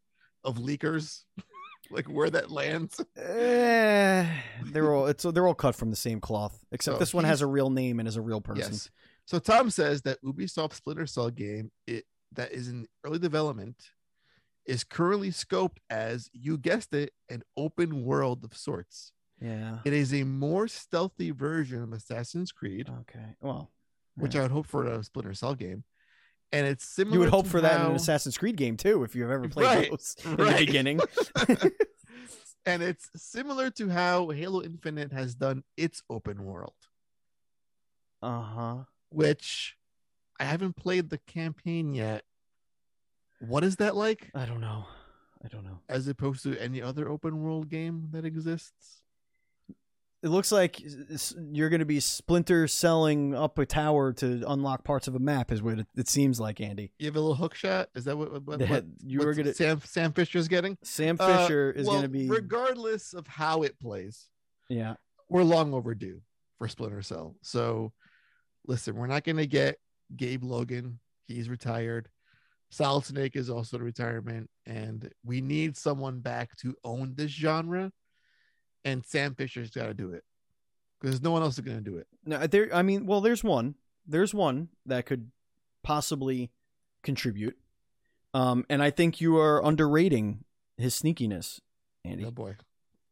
[0.45, 1.25] of leakers,
[1.91, 3.01] like where that lands.
[3.19, 4.27] Eh,
[4.65, 7.43] they're all it's they're all cut from the same cloth, except So this one has
[7.43, 8.73] a real name and is a real person.
[8.73, 8.91] Yes.
[9.27, 13.77] So Tom says that Ubisoft Splinter Cell game it, that is in early development
[14.67, 19.13] is currently scoped as you guessed it, an open world of sorts.
[19.41, 19.79] Yeah.
[19.85, 23.37] It is a more stealthy version of Assassin's Creed, Okay.
[23.41, 23.71] Well,
[24.17, 24.41] which yeah.
[24.41, 25.85] I would hope for a Splinter Cell game,
[26.53, 27.15] and it's similar.
[27.15, 29.49] you would hope to for that in an Assassin's Creed game too, if you've ever
[29.49, 31.01] played Right, those in the beginning.
[32.67, 36.75] and it's similar to how Halo Infinite has done its open world,
[38.23, 38.77] uh huh.
[39.09, 39.77] which
[40.39, 42.25] I haven't played the campaign yet.
[43.47, 44.31] What is that like?
[44.35, 44.87] I don't know.
[45.45, 45.81] I don't know.
[45.89, 49.03] as opposed to any other open world game that exists.
[50.23, 50.81] It looks like
[51.51, 55.51] you're going to be splinter selling up a tower to unlock parts of a map,
[55.51, 56.93] is what it, it seems like, Andy.
[57.01, 57.89] You have a little hook shot.
[57.97, 59.55] Is that what, what, what, That what you were going to.
[59.55, 60.79] Sam Sam Fisher's getting?
[60.85, 62.29] Sam Uh, Fisher is well, going to be.
[62.29, 64.29] regardless of how it plays.
[64.69, 64.95] yeah.
[65.29, 66.21] We're long overdue
[66.59, 67.35] for Splinter Cell.
[67.43, 67.93] So,
[68.67, 69.79] listen, we're not going to get
[70.15, 71.01] Gabe Logan.
[71.27, 72.09] He's retired.
[72.73, 77.93] Solid Snake is also in retirement, and we need someone back to own this genre.
[78.83, 80.25] And Sam Fisher's got to do it
[80.99, 82.07] because no one else is going to do it.
[82.25, 82.75] No, there.
[82.75, 83.75] I mean, well, there's one.
[84.07, 85.31] There's one that could
[85.85, 86.51] possibly
[87.03, 87.59] contribute.
[88.33, 90.45] Um, and I think you are underrating
[90.79, 91.61] his sneakiness,
[92.07, 92.25] Andy.
[92.25, 92.57] Oh boy,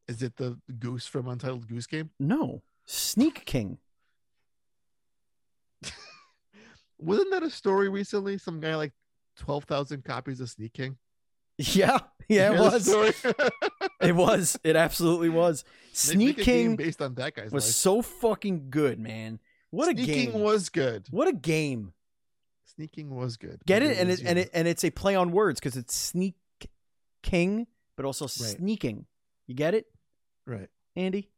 [0.09, 2.09] is it the goose from Untitled Goose Game?
[2.19, 3.77] No, Sneak King.
[6.99, 8.39] Wasn't that a story recently?
[8.39, 8.93] Some guy like
[9.41, 10.97] twelve thousand copies of Sneak King.
[11.59, 13.51] Yeah, yeah, it You hear the was.
[14.09, 14.59] It was.
[14.65, 15.63] It absolutely was.
[15.93, 17.75] Sneak King based on that guy's was life.
[17.75, 19.41] so fucking good, man.
[19.71, 20.33] What a game!
[20.33, 21.07] Was good.
[21.11, 21.93] What a game!
[22.75, 23.61] Sneaking was good.
[23.67, 23.99] Get Maybe it?
[24.01, 26.35] And it and it and it's a play on words because it's sneak
[27.23, 29.05] king, but also sneaking.
[29.47, 29.87] You get it,
[30.47, 30.69] right.
[30.97, 31.29] Andy?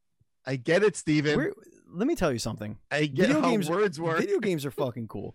[0.47, 1.37] I get it, Steven.
[1.37, 1.53] We're,
[1.93, 2.79] let me tell you something.
[2.93, 4.19] I get video how games- words work.
[4.21, 5.35] Video games are fucking cool.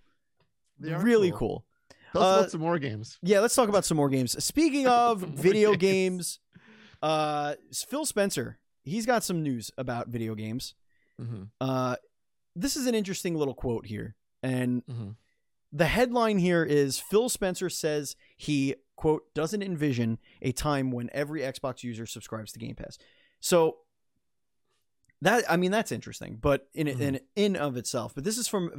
[0.79, 1.65] They are really cool.
[2.13, 3.17] Tell us Uh, about some more games.
[3.21, 4.41] Yeah, let's talk about some more games.
[4.43, 6.39] Speaking of video games,
[7.01, 10.73] uh, Phil Spencer, he's got some news about video games.
[11.21, 11.43] Mm-hmm.
[11.61, 11.95] Uh,
[12.55, 15.09] this is an interesting little quote here, and Mm-hmm.
[15.71, 21.41] the headline here is Phil Spencer says he quote doesn't envision a time when every
[21.41, 22.97] Xbox user subscribes to Game Pass.
[23.41, 23.77] So
[25.21, 26.99] that I mean that's interesting, but in Mhm.
[27.01, 28.13] in in of itself.
[28.15, 28.71] But this is from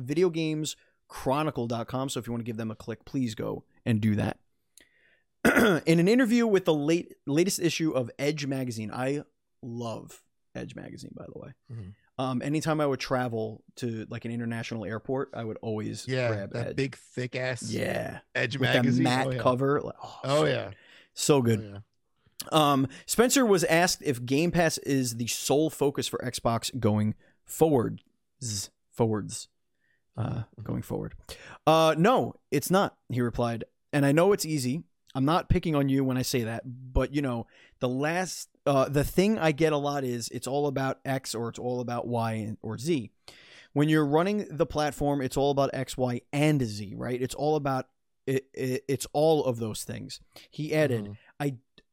[1.11, 4.39] videogameschronicle.com, so if you want to give them a click, please go and do that.
[5.87, 9.23] in an interview with the late latest issue of Edge magazine, I
[9.63, 10.23] love
[10.55, 11.53] Edge magazine by the way.
[11.73, 11.95] Mhm.
[12.21, 16.53] Um, anytime I would travel to like an international airport, I would always Yeah, grab
[16.53, 16.77] that Edge.
[16.77, 19.05] big thick ass yeah, Edge with that magazine.
[19.05, 19.39] matte oh, yeah.
[19.39, 19.81] cover.
[19.81, 20.71] Like, oh, Oh so, yeah.
[21.15, 21.61] so Oh, good.
[21.73, 21.79] yeah.
[22.51, 28.01] Um, Spencer was asked if Game Pass is the sole focus for Xbox going forward.
[28.91, 29.49] Forwards.
[30.19, 31.15] Uh, going forward.
[31.65, 32.97] Uh, no, it's not.
[33.09, 34.83] He replied, and I know it's easy.
[35.15, 37.47] I'm not picking on you when I say that, but you know,
[37.79, 41.49] the last, uh, the thing I get a lot is it's all about X or
[41.49, 43.13] it's all about Y or Z.
[43.75, 47.23] When you're running the platform, it's all about X, Y, and Z, right?
[47.23, 47.87] It's all about
[48.27, 50.21] it, it it's all of those things.
[50.51, 51.17] He added, Mhm.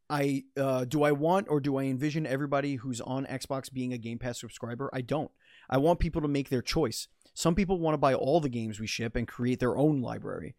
[0.10, 3.98] I uh, do I want or do I envision everybody who's on Xbox being a
[3.98, 4.90] Game Pass subscriber?
[4.94, 5.32] I don't.
[5.70, 7.08] I want people to make their choice.
[7.36, 10.56] Some people want to buy all the games we ship and create their own library.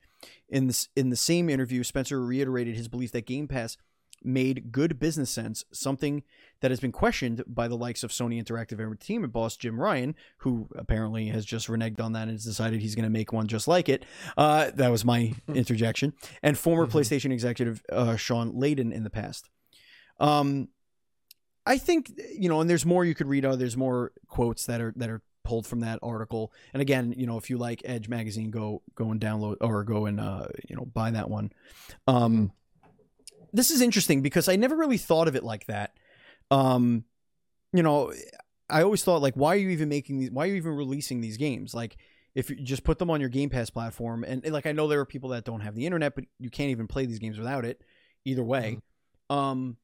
[0.49, 3.77] In this in the same interview, Spencer reiterated his belief that Game Pass
[4.23, 6.23] made good business sense, something
[6.61, 10.69] that has been questioned by the likes of Sony Interactive Entertainment boss Jim Ryan, who
[10.75, 13.69] apparently has just reneged on that and has decided he's going to make one just
[13.69, 14.05] like it.
[14.37, 16.15] Uh, that was my interjection.
[16.43, 16.93] And former Mhm.
[16.93, 19.49] PlayStation executive uh, Shawn Layden in the past.
[20.19, 20.69] Um,
[21.67, 23.45] I think you know, and there's more you could read.
[23.45, 26.52] Uh, there's more quotes that are that are pulled from that article.
[26.72, 30.06] And again, you know, if you like Edge magazine, go go and download or go
[30.06, 31.52] and uh, you know buy that one.
[32.06, 32.50] Um,
[33.52, 35.94] this is interesting because I never really thought of it like that.
[36.50, 37.04] Um,
[37.72, 38.12] you know,
[38.68, 40.30] I always thought like, why are you even making these?
[40.32, 41.74] Why are you even releasing these games?
[41.74, 41.96] Like,
[42.35, 44.88] if you just put them on your Game Pass platform, and, and, like I know
[44.88, 47.38] there are people that don't have the internet, but you can't even play these games
[47.38, 47.80] without it.
[48.24, 48.80] Either way,
[49.30, 49.76] um,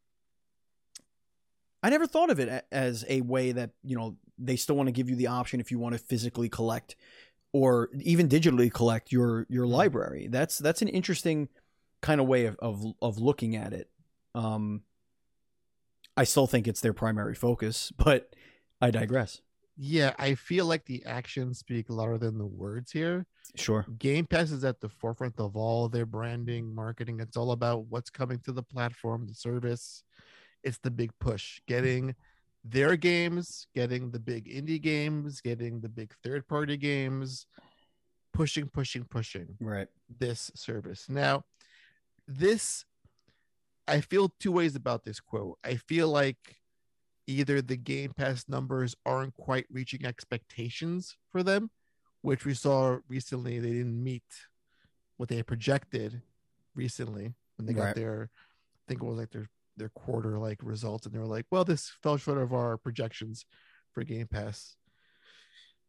[1.82, 4.92] I never thought of it as a way that you know they still want to
[4.92, 6.96] give you the option if you want to physically collect
[7.52, 10.28] or even digitally collect your your library.
[10.30, 11.48] That's that's an interesting
[12.00, 13.90] kind of way of of, of looking at it.
[14.34, 14.82] Um,
[16.16, 18.34] I still think it's their primary focus, but
[18.80, 19.40] I digress.
[19.76, 23.26] Yeah, I feel like the actions speak louder than the words here.
[23.56, 23.86] Sure.
[23.98, 27.20] Game Pass is at the forefront of all their branding, marketing.
[27.20, 30.04] It's all about what's coming to the platform, the service.
[30.62, 32.14] It's the big push, getting
[32.64, 37.46] their games, getting the big indie games, getting the big third party games,
[38.32, 39.88] pushing, pushing, pushing Right.
[40.18, 41.08] this service.
[41.08, 41.44] Now,
[42.28, 42.84] this,
[43.88, 45.58] I feel two ways about this quote.
[45.64, 46.38] I feel like
[47.26, 51.70] either the Game Pass numbers aren't quite reaching expectations for them,
[52.20, 53.58] which we saw recently.
[53.58, 54.22] They didn't meet
[55.16, 56.22] what they had projected
[56.74, 57.94] recently when they got Right.
[57.96, 61.46] their, I think it was like their their quarter like results, and they were like,
[61.50, 63.46] "Well, this fell short of our projections
[63.92, 64.76] for Game Pass."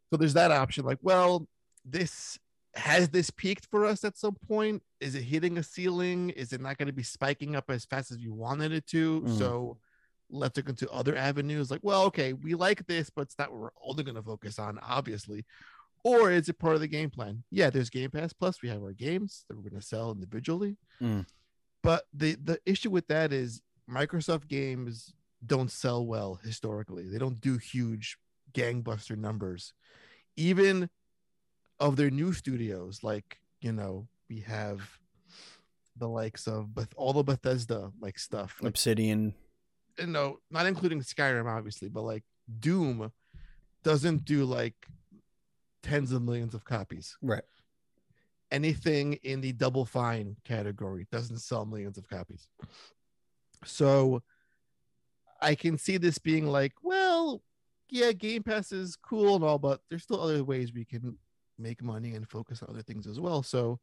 [0.09, 0.85] So there's that option.
[0.85, 1.47] Like, well,
[1.85, 2.37] this
[2.75, 4.81] has this peaked for us at some point?
[4.99, 6.31] Is it hitting a ceiling?
[6.31, 9.21] Is it not going to be spiking up as fast as you wanted it to?
[9.21, 9.37] Mhm.
[9.37, 9.77] So
[10.29, 11.69] let's look into other avenues.
[11.69, 14.57] Like, well, okay, we like this, but it's not what we're only going to focus
[14.57, 15.45] on, obviously.
[16.03, 17.43] Or is it part of the game plan?
[17.49, 18.61] Yeah, there's Game Pass Plus.
[18.61, 20.77] We have our games that we're going to sell individually.
[21.01, 21.25] Mm.
[21.81, 25.13] But the the issue with that is Microsoft games
[25.45, 27.07] don't sell well historically.
[27.09, 28.17] They don't do huge
[28.53, 29.73] gangbuster numbers.
[30.35, 30.89] Even
[31.79, 34.81] of their new studios, like you know, we have
[35.95, 39.33] the likes of Beth- all the Bethesda like stuff, like Obsidian.
[39.99, 42.23] you know, not including Skyrim, obviously, but like
[42.59, 43.11] Doom
[43.83, 44.87] doesn't do like
[45.81, 47.17] tens of millions of copies.
[47.21, 47.43] Right.
[48.51, 52.47] Anything in the double fine category doesn't sell millions of copies.
[53.65, 54.21] So
[55.41, 57.41] I can see this being like, well,
[57.89, 61.17] yeah, Game Pass is cool and all, but there's still other ways we can
[61.59, 63.43] make money and focus on other things as well.
[63.43, 63.79] So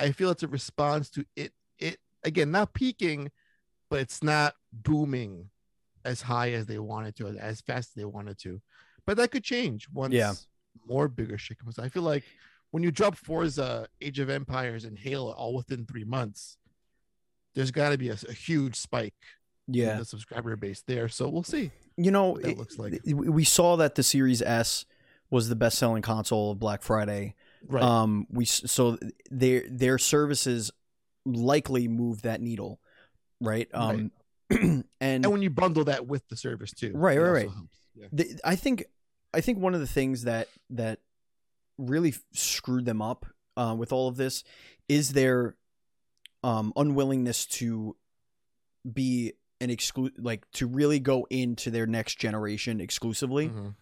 [0.00, 1.52] I feel it's a response to it.
[1.78, 3.30] It again, not peaking,
[3.90, 5.50] but it's not booming
[6.04, 8.60] as high as they wanted to, as fast as they wanted to.
[9.06, 10.34] But that could change once Yeah.
[10.86, 11.78] more bigger shit comes.
[11.78, 12.24] I feel like
[12.70, 16.56] when you drop Forza, Age of Empires, and Halo all within three months,
[17.54, 19.14] there's got to be a, a huge spike
[19.68, 19.98] in Yeah.
[19.98, 21.08] the subscriber base there.
[21.08, 21.70] So we'll see.
[21.96, 23.00] You know, what that it- looks like.
[23.06, 24.84] we saw that the Series S
[25.30, 27.34] was the best selling console of Black Friday.
[27.66, 27.82] Right.
[27.82, 28.98] Um, we so
[29.30, 30.70] their their services
[31.24, 32.78] likely move that needle,
[33.40, 33.68] right?
[33.72, 34.10] Um,
[34.50, 37.48] and, and when you bundle that with the service too, Right, right, right.
[37.94, 38.06] Yeah.
[38.12, 38.84] the, I think
[39.32, 40.98] I think one of the things that that
[41.78, 43.24] really screwed them up
[43.56, 44.44] uh, with all of this
[44.88, 45.56] is their
[46.44, 47.96] um, unwillingness to
[48.92, 53.74] be an exclu like to really go into their next generation exclusively Mhm.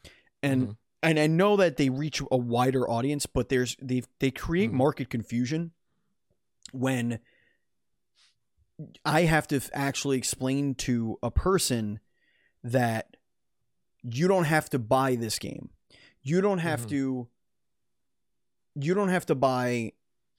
[0.42, 0.76] and Mhm.
[1.02, 4.74] and I know that they reach a wider audience, but there's they they create Mhm.
[4.74, 5.72] market confusion
[6.72, 7.18] when
[9.04, 11.98] I have to actually explain to a person
[12.62, 13.16] that
[14.02, 15.70] you don't have to buy this game.
[16.22, 16.90] You don't have Mhm.
[16.90, 17.28] to
[18.74, 19.92] you don't have to buy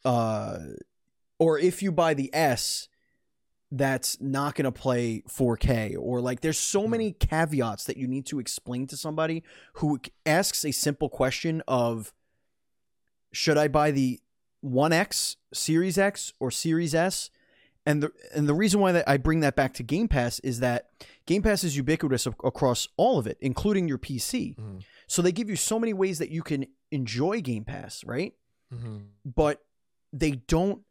[0.06, 0.60] uh
[1.40, 2.88] or if you buy the S
[3.72, 6.90] that's not going to play 4K or like there's so Mhm.
[6.92, 9.44] many caveats that you need to explain to somebody
[9.76, 12.14] who asks a simple question of
[13.32, 14.20] should I buy the
[14.64, 17.30] 1X, Series X or Series S?
[17.86, 20.60] And the and the reason why that I bring that back to Game Pass is
[20.62, 20.90] that
[21.26, 24.56] Game Pass is ubiquitous across all of it, including your PC.
[24.58, 24.84] Mhm.
[25.08, 28.34] So they give you so many ways that you can enjoy Game Pass, right?
[28.74, 29.08] Mhm.
[29.26, 29.66] but
[30.14, 30.84] they don't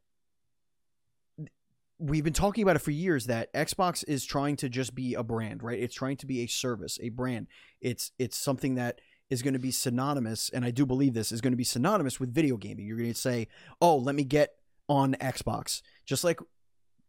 [2.03, 5.23] we've been talking about it for years that Xbox is trying to just be a
[5.23, 5.79] brand, right?
[5.79, 7.47] It's trying to be a service, a brand.
[7.81, 11.41] It's it's something that is going to be synonymous and I do believe this is
[11.41, 12.87] going to be synonymous with video gaming.
[12.87, 13.49] You're going to say,
[13.81, 14.51] "Oh, let me get
[14.89, 16.41] on Xbox." Just like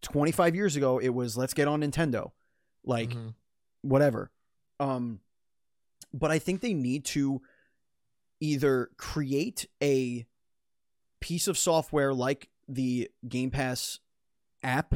[0.04, 2.32] 25 years ago it was let's get on Nintendo.
[2.86, 3.34] Like Mhm.
[3.82, 4.32] whatever.
[4.80, 5.22] Um,
[6.14, 7.42] but I think they need to
[8.40, 10.26] either create a
[11.20, 14.00] piece of software like the Game Pass
[14.64, 14.94] app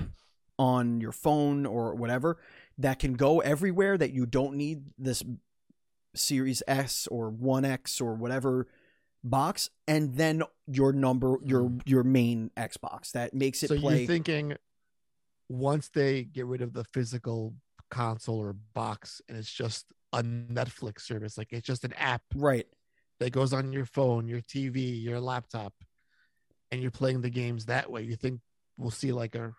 [0.60, 2.38] on your phone or whatever
[2.78, 5.24] that can go everywhere that you don't need this
[6.16, 8.68] Series S or 1X or whatever
[9.24, 11.80] box and then your number your hmm.
[11.86, 14.56] your main Xbox that makes it so play you're thinking
[15.50, 17.54] once they get rid of the physical
[17.90, 22.66] console or box and it's just a Netflix service, like it's just an app right
[23.20, 25.74] that goes on your phone, your TV, your laptop,
[26.72, 28.04] and you're playing the games that way.
[28.04, 28.40] You think
[28.78, 29.54] we'll see like a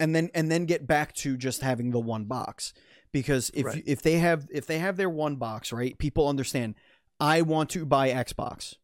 [0.00, 2.72] and then and then get back to just having the one box
[3.12, 3.82] because if Right.
[3.86, 6.74] if they have if they have their one box right people understand
[7.20, 8.74] i want to buy xbox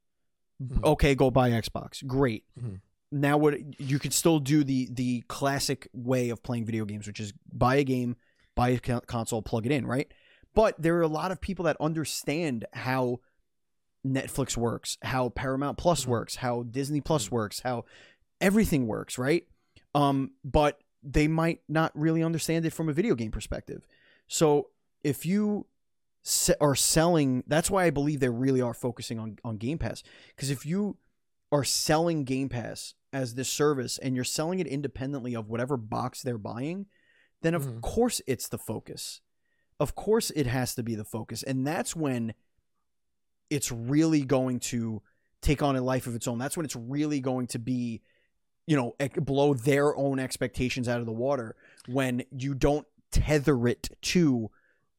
[0.63, 0.85] Mhm.
[0.85, 2.81] okay go buy xbox great Mhm.
[3.11, 7.19] now what you could still do the the classic way of playing video games which
[7.21, 8.17] is buy a game
[8.55, 10.13] buy a console plug it in right
[10.55, 13.21] but there are a lot of people that understand how
[14.07, 16.09] netflix works how paramount plus Mhm.
[16.09, 17.33] works how disney plus Mhm.
[17.33, 17.85] works how
[18.41, 19.47] everything works right
[19.95, 23.87] um but they might not really understand it from a video game perspective.
[24.29, 24.69] So
[25.03, 25.67] if you
[26.23, 30.03] se- are selling that's why i believe they really are focusing on on game pass.
[30.35, 30.97] Because if you
[31.53, 36.23] are selling game pass as this service and you're selling it independently of whatever box
[36.23, 36.87] they're buying
[37.43, 37.81] then of Mhm.
[37.81, 39.21] course it's the focus.
[39.81, 41.43] Of course it has to be the focus.
[41.43, 42.35] And that's when
[43.49, 45.03] it's really going to
[45.41, 46.39] take on a life of its own.
[46.39, 48.03] That's when it's really going to be
[48.71, 51.57] you know blow their own expectations out of the water
[51.89, 54.49] when you don't tether it to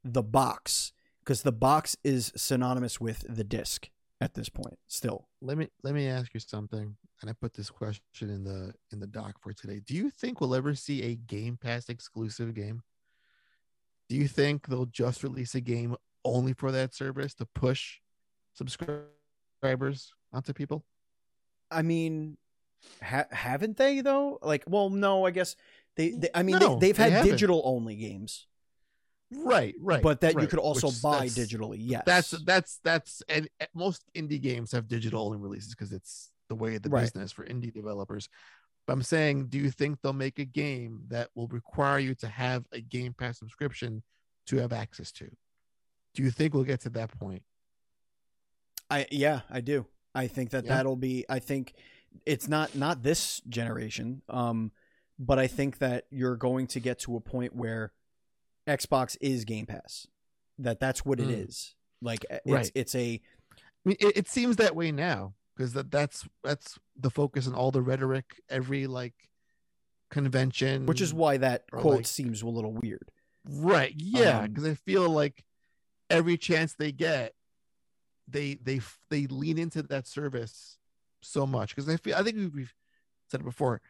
[0.03, 0.91] the box
[1.23, 3.89] because the box is synonymous with the disc
[4.19, 5.29] at this point still.
[5.41, 8.99] Let me let me ask you something and i put this question in the in
[8.99, 9.79] the doc for today.
[9.79, 12.83] Do you think we'll ever see a game pass exclusive game?
[14.09, 15.95] Do you think they'll just release a game
[16.25, 17.99] only for that service to push
[18.53, 20.83] subscribers onto people?
[21.71, 22.35] I mean
[23.01, 25.55] ha- haven't they though like well no i guess
[25.95, 27.31] they, they i mean No, they, they've had haven't.
[27.31, 28.47] digital only games
[29.31, 33.47] right right but that you could also which buy digitally yes that's that's that's and
[33.73, 37.01] most indie games have digital only releases because it's the way of the Right.
[37.03, 38.27] business for indie developers
[38.87, 42.27] but i'm saying do you think they'll make a game that will require you to
[42.27, 44.03] have a game pass subscription
[44.47, 45.29] to have access to
[46.13, 47.43] do you think we'll get to that point
[48.89, 49.85] I yeah, I do.
[50.13, 50.75] I think that Yeah.
[50.75, 51.23] that'll be.
[51.29, 51.73] I think
[52.25, 54.71] it's not not this generation, um,
[55.19, 57.91] but I think that you're going to get to a point where
[58.67, 60.07] Xbox is Game Pass.
[60.59, 61.47] That that's what it Mm.
[61.47, 61.75] is.
[62.01, 62.71] Like it's Right.
[62.75, 63.21] it's a
[63.53, 63.59] I
[63.89, 67.71] mean, it, it seems that way now because that that's that's the focus and all
[67.71, 69.13] the rhetoric every like
[70.09, 73.09] convention which is why that quote like- seems a little weird.
[73.49, 73.93] Right.
[73.97, 75.43] Yeah, Um, because I feel like
[76.09, 77.33] every chance they get,
[78.27, 80.77] they they they lean into that service
[81.21, 82.73] so much because I feel I think we've-
[83.29, 83.81] said it before.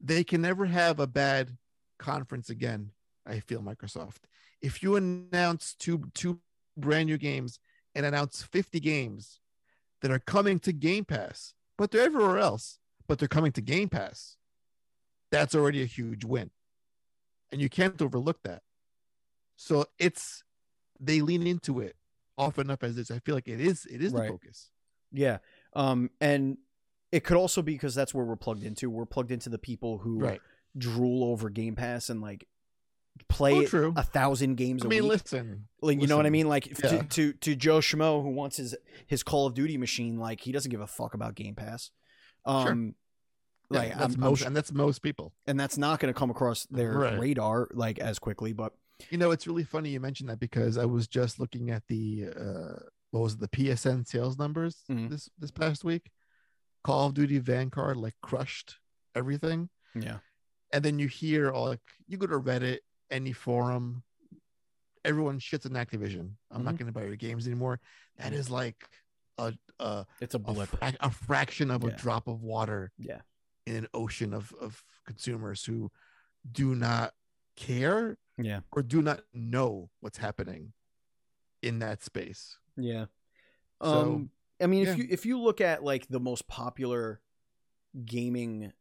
[0.00, 1.56] They can never have a bad
[1.98, 2.90] conference again.
[3.24, 4.22] I feel Microsoft.
[4.60, 6.40] If you announce two two
[6.76, 7.60] brand new games
[7.94, 9.38] and announce 50 games
[10.00, 13.88] that are coming to Game Pass, but they're everywhere else, but they're coming to Game
[13.88, 14.36] Pass,
[15.30, 16.50] that's already a huge win.
[17.52, 18.62] And you can't overlook that.
[19.56, 20.42] So it's
[20.98, 21.96] they lean into it
[22.36, 23.10] often enough as is.
[23.10, 24.22] I feel like it is it is Right.
[24.22, 24.70] the focus.
[25.12, 25.38] Yeah.
[25.74, 26.58] Um, and
[27.10, 28.88] it could also be because that's where we're plugged into.
[28.90, 30.40] We're plugged into the people who Right.
[30.76, 32.46] drool over Game Pass and like
[33.28, 33.92] play Oh, true.
[33.96, 35.12] a thousand games I a mean, week.
[35.22, 36.48] listen, like you know what I mean?
[36.48, 36.88] Like yeah.
[36.90, 38.74] to, to to Joe Schmo who wants his
[39.06, 41.90] his Call of Duty machine, like he doesn't give a fuck about Game Pass.
[42.46, 42.94] Um
[43.70, 45.32] yeah, like that's I'm, I'm most, and that's most people.
[45.46, 47.18] and that's not gonna come across their Right.
[47.18, 48.72] radar like as quickly, but
[49.10, 52.26] You know, it's really funny you mentioned that because I was just looking at the
[52.34, 52.78] uh
[53.12, 55.08] what was it, the PSN sales numbers Mhm.
[55.10, 56.10] this this past week.
[56.82, 58.80] Call of Duty Vanguard like crushed
[59.14, 59.70] everything.
[59.94, 60.18] yeah.
[60.72, 64.02] And then you hear all like you go to Reddit, any forum,
[65.04, 66.36] everyone shits on Activision.
[66.50, 66.78] I'm not Mhm.
[66.78, 67.80] gonna buy your games anymore.
[68.16, 68.88] That is like
[69.38, 70.70] a a, It's a a, blip.
[70.80, 71.90] a fraction of Yeah.
[71.90, 73.22] a drop of water Yeah.
[73.66, 75.90] in an ocean of, of consumers who
[76.50, 77.14] do not
[77.56, 78.60] care Yeah.
[78.70, 80.72] or do not know what's happening
[81.62, 82.58] in that space.
[82.76, 83.06] Yeah.
[83.82, 84.92] So, Um I mean yeah.
[84.92, 87.20] if you if you look at like the most popular
[88.04, 88.72] gaming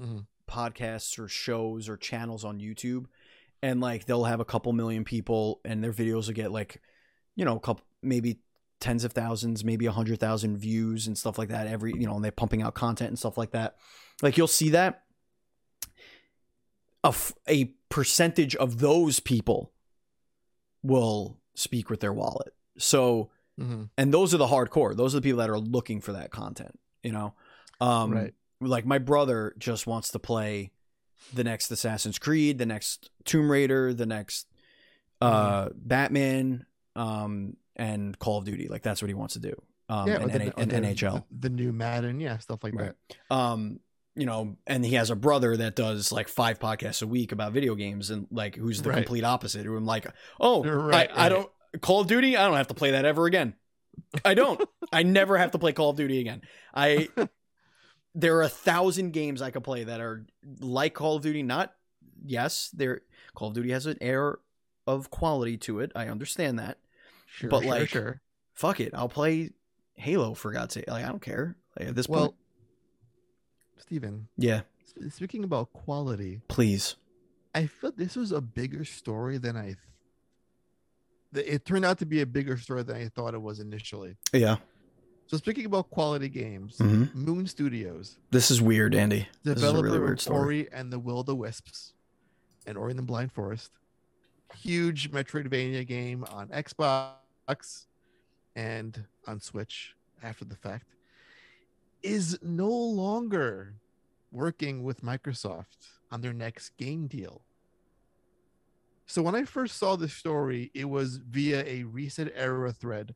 [0.00, 0.26] Mhm.
[0.48, 3.06] podcasts or shows or channels on YouTube
[3.62, 6.80] and like they'll have a couple million people and their videos will get like
[7.34, 8.40] you know a couple maybe
[8.80, 12.14] tens of thousands maybe a hundred thousand views and stuff like that every you know
[12.14, 13.76] and they're pumping out content and stuff like that
[14.22, 15.02] like you'll see that
[17.04, 19.72] a, f- a percentage of those people
[20.82, 23.88] will speak with their wallet so Mhm.
[23.98, 26.78] and those are the hardcore those are the people that are looking for that content
[27.02, 27.34] you know
[27.80, 28.34] um Right.
[28.60, 30.70] like my brother just wants to play
[31.34, 34.46] the next assassin's creed the next tomb raider the next
[35.20, 39.54] uh batman um and call of duty like that's what he wants to do
[39.88, 42.92] um yeah, and, the, and the- nhl the, the new Madden, yeah, stuff like Right.
[43.08, 43.34] that.
[43.34, 43.80] um
[44.18, 47.52] you know and he has a brother that does like five podcasts a week about
[47.52, 48.96] video games and like who's the Right.
[48.96, 50.06] complete opposite who i'm like
[50.40, 51.48] oh Right, I, I don't
[51.80, 53.54] call of duty i don't have to play that ever again.
[54.24, 54.60] I don't.
[54.92, 56.42] I never have to play call of duty again.
[56.74, 57.08] I
[58.14, 60.24] there are a thousand games i could play that are
[60.60, 61.74] like call of duty not
[62.24, 63.02] yes there
[63.34, 64.38] call of duty has an air
[64.86, 66.78] of quality to it i understand that
[67.26, 68.20] Sure, But, sure, like, sure.
[68.54, 69.50] fuck it i'll play
[69.94, 71.56] halo for god's sake like i don't care.
[71.78, 72.34] Like, at this Well, point
[73.80, 74.62] Steven, yeah.
[75.10, 76.96] speaking about quality, please.
[77.54, 79.76] I felt this was a bigger story than I.
[81.34, 84.16] Th- it turned out to be a bigger story than I thought it was initially.
[84.32, 84.56] yeah.
[85.26, 89.28] So speaking about quality games, hmm Moon Studios, this is weird andy.
[89.44, 90.38] This is a developer really weird story.
[90.38, 91.92] Ori and the Will the Wisps,
[92.66, 93.70] and Ori and the Blind Forest,
[94.56, 97.84] huge Metroidvania game on Xbox
[98.56, 100.86] and on Switch after the fact,
[102.02, 103.74] is no longer
[104.30, 107.42] working with Microsoft on their next game deal.
[109.06, 113.14] So when I first saw this story, it was via a ResetEra thread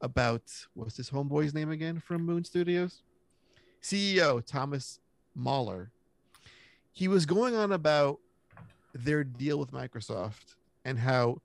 [0.00, 0.42] about
[0.74, 3.02] what's this homeboy's name again from Moon Studios?
[3.82, 4.98] CEO Thomas
[5.34, 5.92] Mahler.
[6.92, 8.18] He was going on about
[8.92, 11.40] their deal with Microsoft and how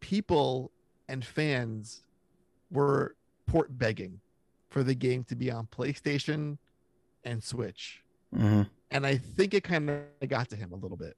[0.00, 0.70] people
[1.08, 2.04] and fans
[2.70, 3.16] were
[3.46, 4.20] port begging
[4.68, 6.58] for the game to be on PlayStation
[7.24, 8.02] and Switch.
[8.34, 11.16] hmm And I think it kind of got to him a little bit.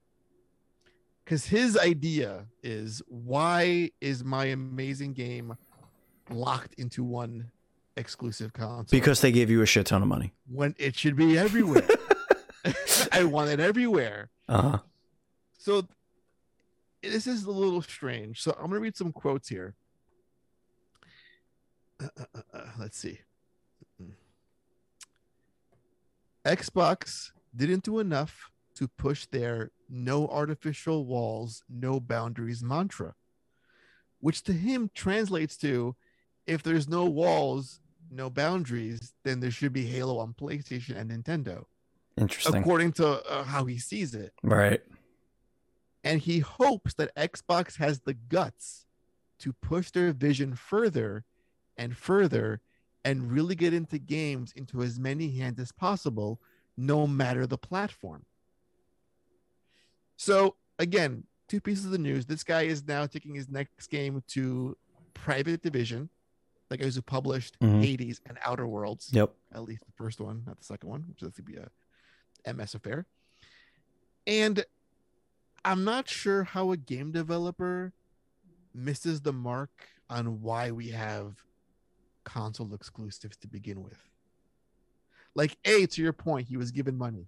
[1.24, 5.56] Because his idea is why is my amazing game
[6.28, 7.50] locked into one
[7.96, 8.86] exclusive console?
[8.90, 11.86] because they gave you a shit ton of money when it should be everywhere.
[13.12, 14.28] I want it everywhere.
[14.48, 14.78] uh-huh
[15.58, 15.86] So
[17.02, 18.42] this is a little strange.
[18.42, 19.74] So I'm going to read some quotes here.
[22.02, 23.18] Uh, uh, uh, uh, let's see.
[24.02, 24.10] Mm.
[26.44, 33.14] Xbox didn't do enough to push their no artificial walls, no boundaries mantra,
[34.20, 35.96] which to him translates to
[36.46, 37.80] if there's no walls,
[38.10, 41.64] no boundaries, then there should be Halo on PlayStation and Nintendo,
[42.16, 42.56] interesting.
[42.56, 44.32] according to uh, how he sees it.
[44.42, 44.80] Right.
[46.02, 48.86] And he hopes that Xbox has the guts
[49.40, 51.24] to push their vision further
[51.76, 52.60] and further
[53.04, 56.40] and really get into games into as many hands as possible,
[56.76, 58.24] no matter the platform.
[60.16, 62.26] So, again, two pieces of the news.
[62.26, 64.76] This guy is now taking his next game to
[65.14, 66.10] private division
[66.68, 67.82] the guys who published Mhm.
[67.82, 69.10] Hades and Outer Worlds.
[69.12, 69.34] Yep.
[69.50, 71.68] At least the first one, not the second one, which is going to be a
[72.44, 73.06] MS affair.
[74.24, 74.64] And
[75.64, 77.92] I'm not sure how a game developer
[78.72, 81.44] misses the mark on why we have
[82.30, 83.98] console exclusives to begin with.
[85.34, 87.26] Like, A, to your point, he was given money.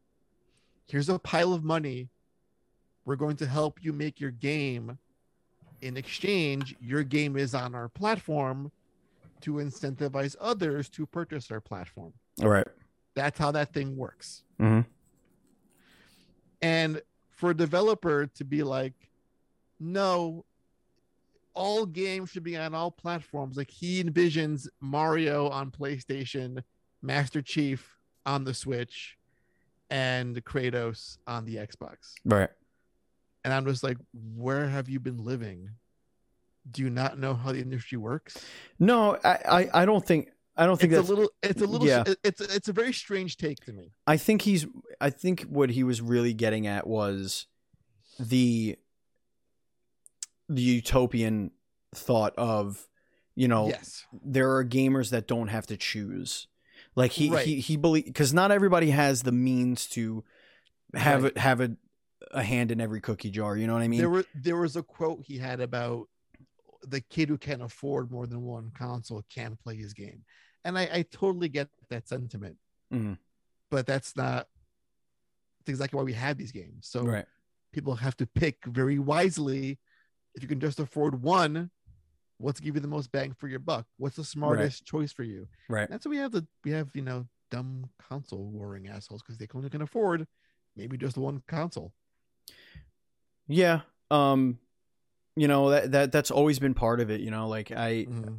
[0.87, 2.09] Here's a pile of money.
[3.05, 4.99] We're going to help you make your game.
[5.81, 8.71] In exchange, your game is on our platform
[9.41, 12.13] to incentivize others to purchase our platform.
[12.41, 12.67] All right.
[13.15, 14.45] That's how that thing works.
[14.61, 14.87] Mhm.
[16.61, 18.95] And for a developer to be like,
[19.81, 20.45] no,
[21.55, 23.57] all games should be on all platforms.
[23.57, 26.63] Like he envisions Mario on PlayStation,
[27.03, 29.17] Master Chief on the Switch,
[29.91, 32.15] and Kratos on the Xbox.
[32.25, 32.49] Right.
[33.45, 33.99] And I'm just like,
[34.37, 35.71] where have you been living?
[36.71, 38.37] Do you not know how the industry works?
[38.79, 39.39] No, I,
[39.75, 42.05] I, I don't think I don't think It's a little, it's a little, Yeah.
[42.23, 43.93] it's it's a very strange take to me.
[44.07, 44.67] I think he's
[45.01, 47.47] I think what he was really getting at was
[48.21, 48.77] the
[50.55, 51.51] the utopian
[51.95, 52.89] thought of
[53.35, 56.47] you know Yes, there are gamers that don't have to choose.
[56.95, 57.47] Like he Right.
[57.47, 60.25] he he believe because not everybody has the means to
[60.95, 61.37] have Right.
[61.37, 61.77] a have a
[62.31, 64.01] a hand in every cookie jar you know what i mean?
[64.01, 66.09] There were there was a quote he had about
[66.83, 70.25] the kid who can't afford more than one console can play his game.
[70.65, 72.57] And i, I totally get that sentiment.
[72.93, 73.17] Mhm.
[73.71, 74.49] but that's not
[75.61, 76.89] that's exactly why we have these games.
[76.89, 77.25] So right.
[77.73, 79.79] people have to pick very wisely
[80.35, 81.71] if you can just afford one
[82.39, 83.87] what's give you the most bang for your buck?
[83.99, 85.47] What's the smartest choice for you?
[85.69, 85.89] Right.
[85.89, 89.47] That's why we have the we have you know dumb console warring assholes because they
[89.55, 90.27] only can afford
[90.77, 91.93] maybe just one console.
[93.47, 93.81] Yeah
[94.11, 94.59] um
[95.37, 98.39] you know that that that's always been part of it you know like i Mhm.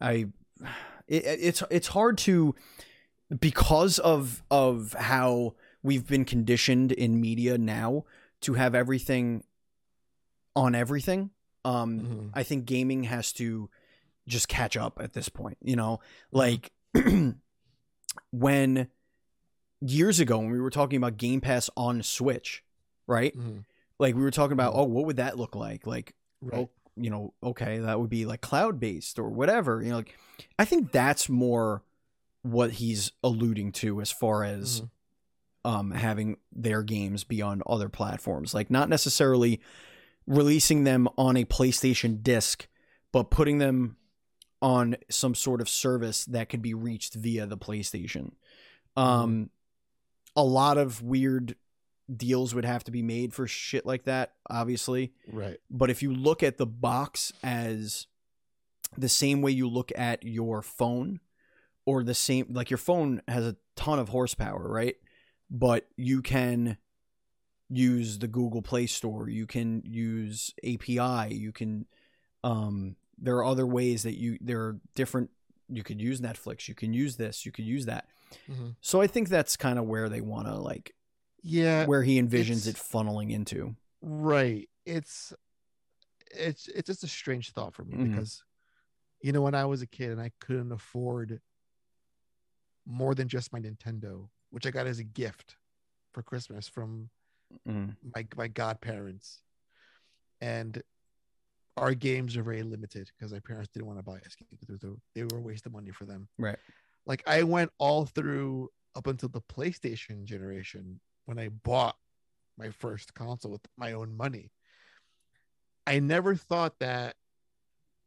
[0.00, 0.26] I
[1.08, 2.54] it, it's it's hard to
[3.40, 8.04] because of of how we've been conditioned in media now
[8.42, 9.44] to have everything
[10.56, 11.30] on everything.
[11.64, 12.30] Um Mhm.
[12.34, 13.68] I think gaming has to
[14.26, 16.00] just catch up at this point, you know?
[16.32, 16.72] Like
[18.30, 18.88] when
[19.80, 22.62] years ago when we were talking about Game Pass on Switch,
[23.06, 23.36] right?
[23.36, 23.64] Mhm.
[23.98, 25.86] Like we were talking about, oh, what would that look like?
[25.86, 29.82] Like right oh, you know, okay, that would be like cloud based or whatever.
[29.82, 30.16] You know, like
[30.58, 31.82] I think that's more
[32.42, 34.90] what he's alluding to as far as Mhm.
[35.64, 38.54] um having their games be on other platforms.
[38.54, 39.60] Like not necessarily
[40.30, 42.68] releasing them on a PlayStation disc,
[43.12, 43.96] but putting them
[44.62, 48.32] on some sort of service that could be reached via the PlayStation.
[48.96, 49.50] Um
[50.36, 51.56] a lot of weird
[52.14, 55.12] deals would have to be made for shit like that, obviously.
[55.32, 58.06] right But if you look at the box as
[58.96, 61.20] the same way you look at your phone,
[61.86, 64.96] or the same, like your phone has a ton of horsepower, right?
[65.50, 66.76] But you can
[67.70, 71.86] use the Google Play Store, you can use API, you can,
[72.42, 75.30] um, there are other ways that you, there are different,
[75.68, 78.06] you could use Netflix, you can use this, you could use that.
[78.48, 78.74] Mhm.
[78.80, 80.94] So I think that's kind of where they want to like,
[81.42, 83.74] yeah where he envisions it funneling into.
[84.02, 85.32] right it's
[86.32, 88.10] it's it's just a strange thought for me Mhm.
[88.10, 88.44] because
[89.22, 91.40] you know when i was a kid and i couldn't afford
[92.86, 95.56] more than just my nintendo which i got as a gift
[96.12, 97.08] for christmas from
[97.66, 97.96] Mhm.
[98.14, 99.42] my my godparents
[100.40, 100.82] and
[101.76, 104.78] our games are very limited because my parents didn't want to buy us games because
[104.80, 106.58] they were- they were a waste of money for them Right.
[107.06, 111.96] like i went all through up until the playstation generation when i bought
[112.56, 114.52] my first console with my own money
[115.86, 117.16] i never thought that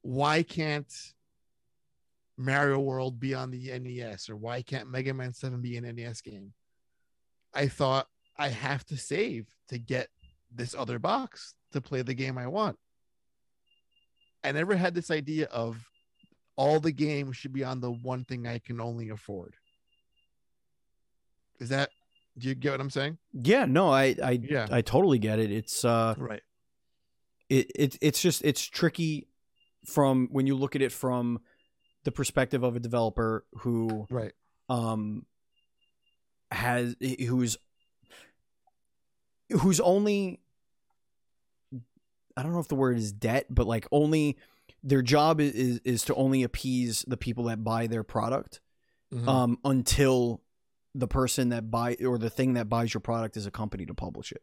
[0.02, 1.14] why can't
[2.38, 6.22] mario world be on the nes or why can't mega man 7 be an nes
[6.22, 6.54] game
[7.54, 10.08] i thought i have to save to get
[10.54, 12.78] this other box to play the game i want
[14.44, 15.78] i never had this idea of
[16.56, 19.56] all the games should be on the one thing I can only afford.
[21.60, 21.90] Is that
[22.38, 23.18] do you get what I'm saying?
[23.32, 24.68] Yeah, no, I, I, Yeah.
[24.72, 25.52] I totally get it.
[25.52, 26.44] It's, uh, Right.
[27.50, 29.28] it, it, it's just, it's tricky
[29.86, 31.40] from when you look at it from
[32.04, 34.34] the perspective of a developer who, Right.
[34.70, 35.26] um,
[36.52, 37.58] has, who's,
[39.52, 40.40] who's only,
[42.36, 44.38] I don't know if the word is debt, but like only
[44.84, 48.60] their job is, is, is to only appease the people that buy their product.
[49.14, 49.28] Mhm.
[49.28, 50.42] um, until
[50.96, 53.94] the person that buy or the thing that buys your product is a company to
[53.94, 54.42] publish it.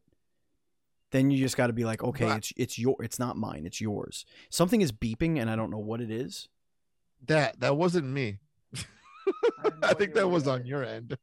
[1.10, 3.66] Then you just got to be like, okay, But- it's it's your, it's not mine,
[3.66, 4.24] it's yours.
[4.48, 6.48] Something is beeping, and I don't know what it is.
[7.26, 8.38] That that wasn't me.
[8.72, 11.18] have no I think that was on your end.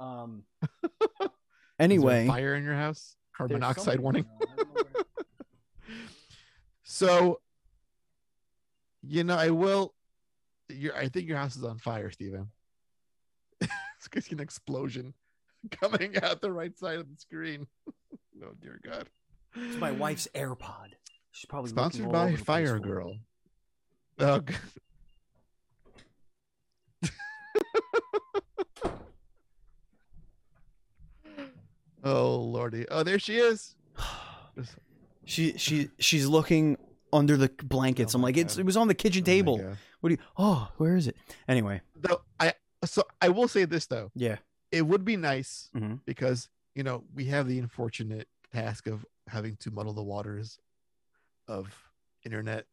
[0.00, 0.42] Um.
[1.78, 4.24] there Anyway, fire in your house, carbon there's monoxide warning.
[4.24, 4.48] going on.
[4.52, 5.04] I don't know where-
[6.82, 7.40] So,
[9.02, 9.94] you know, I will.
[10.70, 12.48] Your, I think your house is on fire, Steven.
[13.60, 13.70] it's
[14.04, 15.14] because an explosion
[15.70, 17.66] coming out the right side of the screen.
[18.42, 19.08] oh dear God!
[19.54, 20.88] It's my wife's AirPod.
[21.32, 22.78] She's probably Sponsored by over Fire.
[22.78, 23.14] Girl.
[24.18, 24.40] Oh,
[32.04, 32.86] oh lordy!
[32.90, 33.74] Oh, there she is.
[35.24, 36.78] She she she's looking
[37.12, 38.14] under the blankets.
[38.14, 39.58] Oh I'm like, it's it was on the kitchen oh table.
[39.58, 39.76] God.
[40.00, 40.20] what do you?
[40.38, 41.16] Oh, where is it?
[41.46, 44.36] Anyway, Though I so I will say this though, yeah.
[44.72, 46.00] it would be nice Mhm.
[46.06, 50.58] because you know we have the unfortunate task of having to muddle the waters
[51.46, 51.76] of
[52.24, 52.64] internet,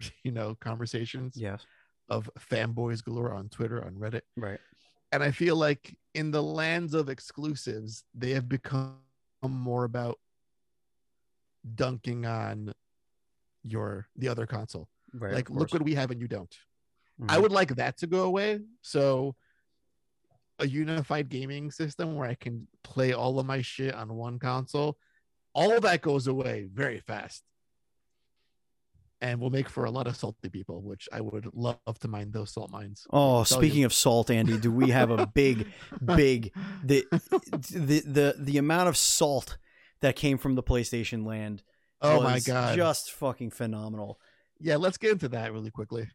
[0.22, 1.64] you know, conversations Yes.
[2.10, 4.22] of fanboys galore on Twitter, on Reddit.
[4.36, 4.60] Right.
[5.12, 8.98] and I feel like in the lands of exclusives, they have become
[9.42, 10.18] more about
[11.74, 12.72] dunking on
[13.64, 14.88] your the other console.
[15.12, 15.34] Right.
[15.34, 16.54] like, look what we have and you don't.
[17.28, 17.42] I Mhm.
[17.42, 18.60] would like that to go away.
[18.80, 19.36] So
[20.58, 24.98] a unified gaming system where I can play all of my shit on one console,
[25.52, 27.42] all of that goes away very fast.
[29.22, 32.30] And will make for a lot of salty people, which I would love to mine
[32.30, 33.06] those salt mines.
[33.10, 33.86] Oh, speaking you.
[33.86, 35.66] of salt, Andy, do we have a big,
[36.16, 36.52] big
[36.82, 39.58] the the the the amount of salt
[40.00, 41.62] that came from the PlayStation land?
[42.00, 42.76] Oh my god.
[42.76, 44.18] just fucking phenomenal.
[44.58, 46.08] yeah, let's get into that really quickly.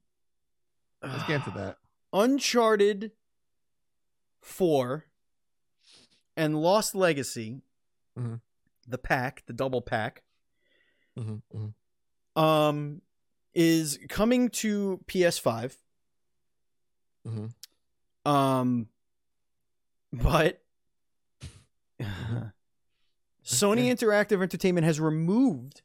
[1.04, 1.78] Let's get into that.
[2.14, 3.12] Uncharted
[4.42, 5.06] 4
[6.36, 7.62] and Lost Legacy,
[8.18, 8.42] Mhm.
[8.88, 10.24] the pack, the double pack,
[11.18, 11.74] Mhm, mhm.
[12.36, 13.02] Um,
[13.54, 15.78] is coming to PS5.
[17.28, 17.54] Mhm.
[18.26, 18.88] Um,
[20.12, 20.62] but
[23.44, 25.82] Sony Interactive Entertainment has removed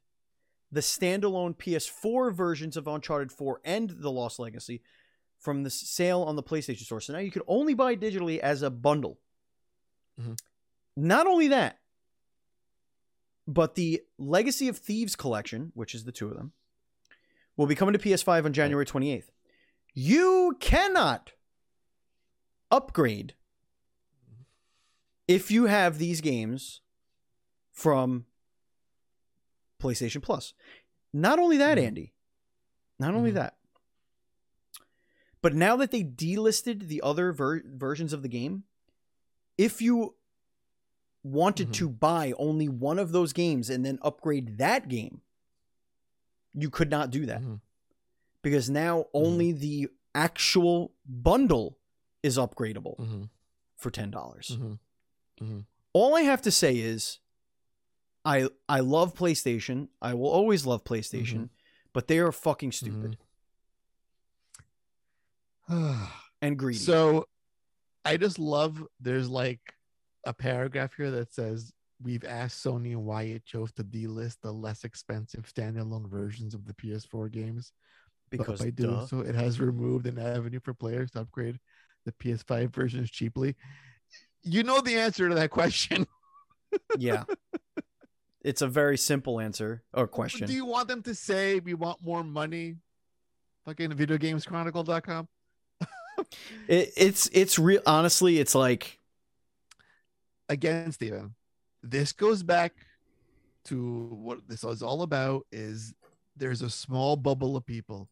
[0.72, 4.82] the standalone PS4 versions of Uncharted 4 and The Lost Legacy
[5.38, 7.00] from the sale on the PlayStation Store.
[7.00, 9.18] So now you can only buy digitally as a bundle.
[10.20, 10.38] Mhm.
[10.96, 11.79] Not only that,
[13.50, 16.52] but the Legacy of Thieves collection, which is the two of them,
[17.56, 19.30] will be coming to PS5 on January 28th.
[19.92, 21.32] You cannot
[22.70, 23.34] upgrade
[25.26, 26.80] if you have these games
[27.72, 28.26] from
[29.80, 30.54] PlayStation Plus.
[31.12, 31.82] Not only that, Mhm.
[31.86, 32.14] Andy.
[33.00, 33.34] Not only Mhm.
[33.34, 33.56] that.
[35.42, 38.64] But now that they delisted the other ver- versions of the game,
[39.58, 40.14] if you
[41.22, 41.72] wanted Mhm.
[41.74, 45.20] to buy only one of those games and then upgrade that game,
[46.54, 47.60] you could not do that Mhm.
[48.42, 51.78] because now only the actual bundle
[52.22, 53.30] is upgradable Mhm.
[53.76, 54.56] for ten dollars.
[54.58, 54.78] Mhm.
[55.40, 55.66] Mhm.
[55.92, 57.18] All I have to say is,
[58.24, 59.88] I I love PlayStation.
[60.02, 61.48] I will always love PlayStation,
[61.92, 63.16] but they are fucking stupid
[65.68, 66.78] and greedy.
[66.78, 67.26] so
[68.04, 69.74] I just love there's like
[70.24, 74.84] a paragraph here that says we've asked Sony why it chose to delist the less
[74.84, 77.72] expensive standalone versions of the PS4 games.
[78.30, 79.06] because but by doing duh.
[79.06, 81.58] so, it has removed an avenue for players to upgrade
[82.04, 83.56] the PS5 versions cheaply.
[84.42, 86.06] You know the answer to that question.
[86.98, 87.24] yeah,
[88.42, 90.46] it's a very simple answer or question.
[90.46, 92.76] Do you want them to say we want more money?
[93.66, 95.28] Fucking videogameschronicle.com.
[96.68, 97.80] It, it's it's real.
[97.86, 98.99] Honestly, it's like
[100.50, 101.34] again, Steven,
[101.82, 102.74] this goes back
[103.64, 105.94] to what this is all about is
[106.36, 108.08] there's a small bubble of people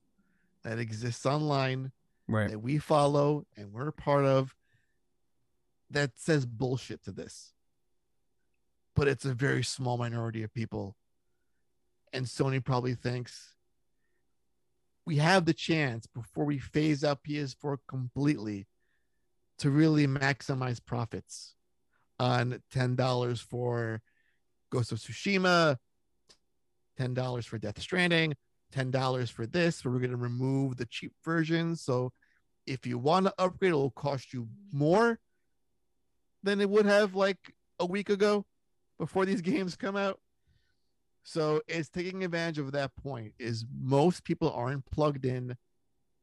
[0.63, 1.91] that exists online
[2.29, 2.51] right.
[2.51, 4.55] that we follow and we're a part of
[5.91, 7.53] that says bullshit to this.
[8.95, 10.97] But it's a very small minority of people.
[12.13, 13.55] And Sony probably thinks
[15.05, 18.67] we have the chance before we phase out PS4 completely
[19.59, 21.55] to really maximize profits
[22.19, 24.01] on $10 for
[24.71, 25.77] Ghost of Tsushima,
[26.99, 28.35] $10 for Death Stranding,
[28.75, 31.83] $10 for this, we're going to remove the cheap versions.
[31.83, 32.13] So
[32.67, 35.19] if you want to upgrade, it will cost you more
[36.43, 38.45] than it would have like a week ago
[38.99, 40.21] before these games come out.
[41.23, 45.57] So it's taking advantage of that point is most people aren't plugged in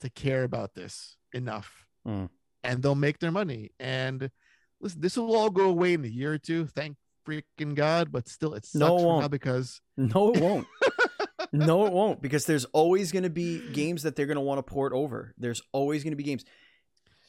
[0.01, 1.85] to care about this enough.
[2.07, 2.29] Mm.
[2.63, 3.71] And they'll make their money.
[3.79, 4.31] And
[4.79, 6.65] listen, this will all go away in a year or two.
[6.67, 6.97] Thank
[7.27, 8.11] freaking God.
[8.11, 9.31] But still it sucks No, it now won't.
[9.31, 10.67] because No, it won't.
[11.51, 14.59] no, it won't because there's always going to be games that they're going to want
[14.59, 15.33] to port over.
[15.37, 16.43] There's always going to be games.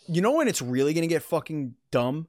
[0.08, 2.28] You know when it's really going to get fucking dumb,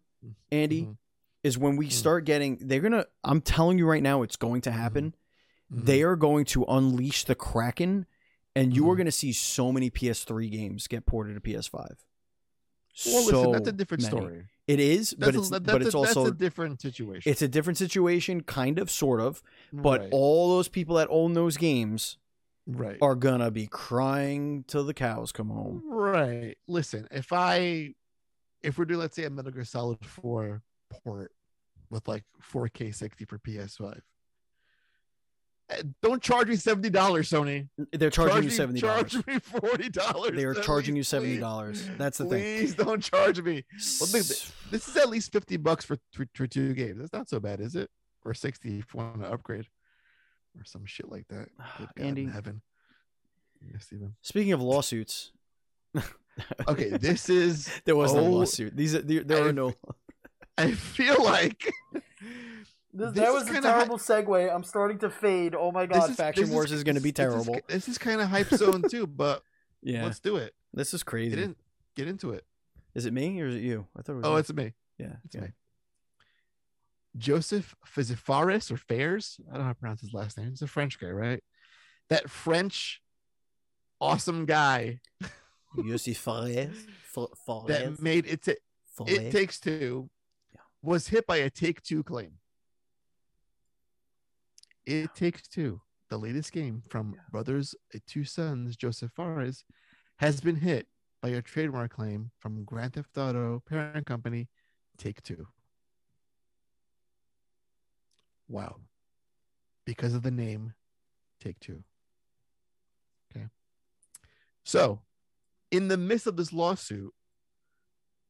[0.51, 0.97] Andy, Mhm.
[1.43, 1.91] is when we Mhm.
[1.91, 2.57] start getting.
[2.61, 3.05] They're gonna.
[3.23, 5.13] I'm telling you right now, it's going to happen.
[5.71, 5.85] Mhm.
[5.85, 8.05] They are going to unleash the kraken,
[8.55, 8.97] and you are Mhm.
[8.97, 12.03] going to see so many PS3 games get ported to PS5.
[13.05, 14.15] Well, listen, So that's a different many.
[14.17, 14.45] story.
[14.67, 17.31] It is, That's but a, it's that- but it's a, also a different situation.
[17.31, 19.41] it's a different situation, kind of, sort of.
[19.71, 20.09] But right.
[20.11, 22.17] all those people that own those games
[22.65, 22.97] right.
[23.01, 25.83] are gonna be crying till the cows come home.
[25.85, 26.57] Right.
[26.67, 27.93] Listen, if I
[28.61, 31.31] if we're doing let's say a Metal Gear Solid 4 port
[31.89, 34.01] with like 4K 60 for PS5.
[36.01, 37.67] Don't charge me seventy dollars, Sony.
[37.91, 39.11] They're charging Charge you seventy dollars.
[39.11, 40.31] Charge me forty dollars.
[40.35, 41.89] They are charging you seventy dollars.
[41.97, 42.59] That's the thing.
[42.59, 43.65] Please don't charge me.
[43.99, 44.51] Well, This
[44.87, 45.97] is at least fifty bucks for
[46.33, 46.99] for, two games.
[46.99, 47.89] That's not so bad, is it?
[48.25, 49.67] Or sixty if you want to upgrade,
[50.57, 51.49] or some shit like that.
[51.97, 52.23] Andy.
[52.23, 52.61] in heaven.
[53.71, 54.15] Yes, Steven.
[54.21, 55.31] Speaking of lawsuits,
[56.67, 57.69] Okay, this is.
[57.85, 58.75] there was no oh, lawsuit.
[58.75, 59.73] These are, there, there I- are no.
[60.57, 61.71] I feel like
[62.97, 64.53] This, This that is was a kinda hy- terrible segue.
[64.55, 65.53] I'm starting to fade.
[65.55, 67.61] Oh my god, is- Faction this Wars is, going to be this is- terrible.
[67.67, 69.43] This is, kind of hype zone too, but
[69.83, 70.55] yeah, let's do it.
[70.73, 71.29] this is crazy.
[71.29, 71.49] Get crazy.
[71.51, 71.55] in,
[71.95, 72.43] get into it.
[72.95, 73.85] Is it me or is it you?
[73.97, 74.25] I thought it was.
[74.25, 74.37] Oh, you.
[74.37, 74.73] it's me.
[74.97, 75.15] yeah.
[75.25, 75.41] It's yeah.
[75.41, 75.47] me.
[77.17, 79.39] Joseph Fizifaris or Fairs.
[79.47, 80.49] I don't know how to pronounce his last name.
[80.49, 81.43] He's a French guy, right?
[82.09, 83.01] That French
[83.99, 85.01] awesome guy
[85.77, 86.85] Yossi Fares.
[87.03, 87.27] Fa-
[87.67, 88.43] that made it.
[88.43, 88.53] Ta-
[89.05, 90.09] it takes two.
[90.53, 90.61] Yeah.
[90.81, 92.33] Was hit by a take two claim.
[94.87, 95.81] It takes two.
[96.09, 97.19] The latest game from Yeah.
[97.29, 99.65] brothers, uh, two sons, Joseph Fares,
[100.19, 100.87] has been hit
[101.21, 104.47] by a trademark claim from Grand Theft Auto parent company,
[104.97, 105.49] Take Two.
[108.47, 108.79] Wow.
[109.85, 110.73] Because of the name
[111.41, 111.83] Take Two.
[113.29, 113.49] Okay.
[114.63, 115.01] So,
[115.69, 117.13] in the midst of this lawsuit,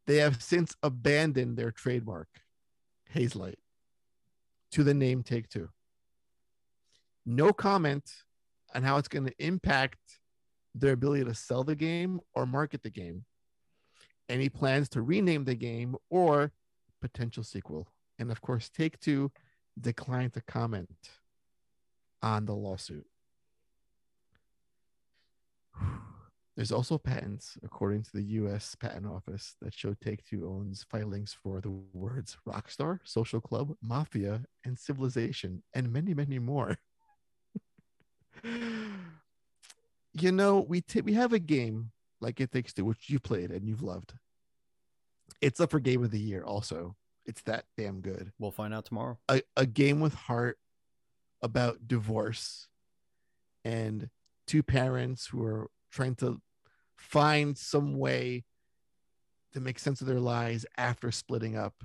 [0.07, 2.29] they have since abandoned their trademark,
[3.13, 3.59] Hazelight,
[4.71, 5.69] to the name Take Two.
[7.29, 8.09] No comment
[8.73, 9.99] on how it's going to impact
[10.73, 13.25] their ability to sell the game or market the game.
[14.29, 16.53] Any plans to rename the game or
[17.01, 17.89] potential sequel.
[18.17, 19.33] And of course, Take Two
[19.79, 20.89] declined to comment
[22.23, 23.05] on the lawsuit.
[26.55, 31.35] There's also patents, according to the US Patent Office, that show Take Two owns filings
[31.43, 36.77] for the words Rockstar, Social Club, Mafia, and Civilization, and many, many more.
[40.13, 41.91] you know, we t- we have a game
[42.21, 44.13] like It Takes Two, which you played and you've loved.
[45.41, 46.95] It's up for Game of the Year, also.
[47.25, 49.17] It's that damn good We'll find out tomorrow.
[49.27, 50.57] a, a game with heart
[51.41, 52.67] about divorce
[53.65, 54.09] and
[54.47, 56.41] two parents who are trying to
[56.95, 58.45] find some way
[59.53, 61.83] to make sense of their lives after splitting up.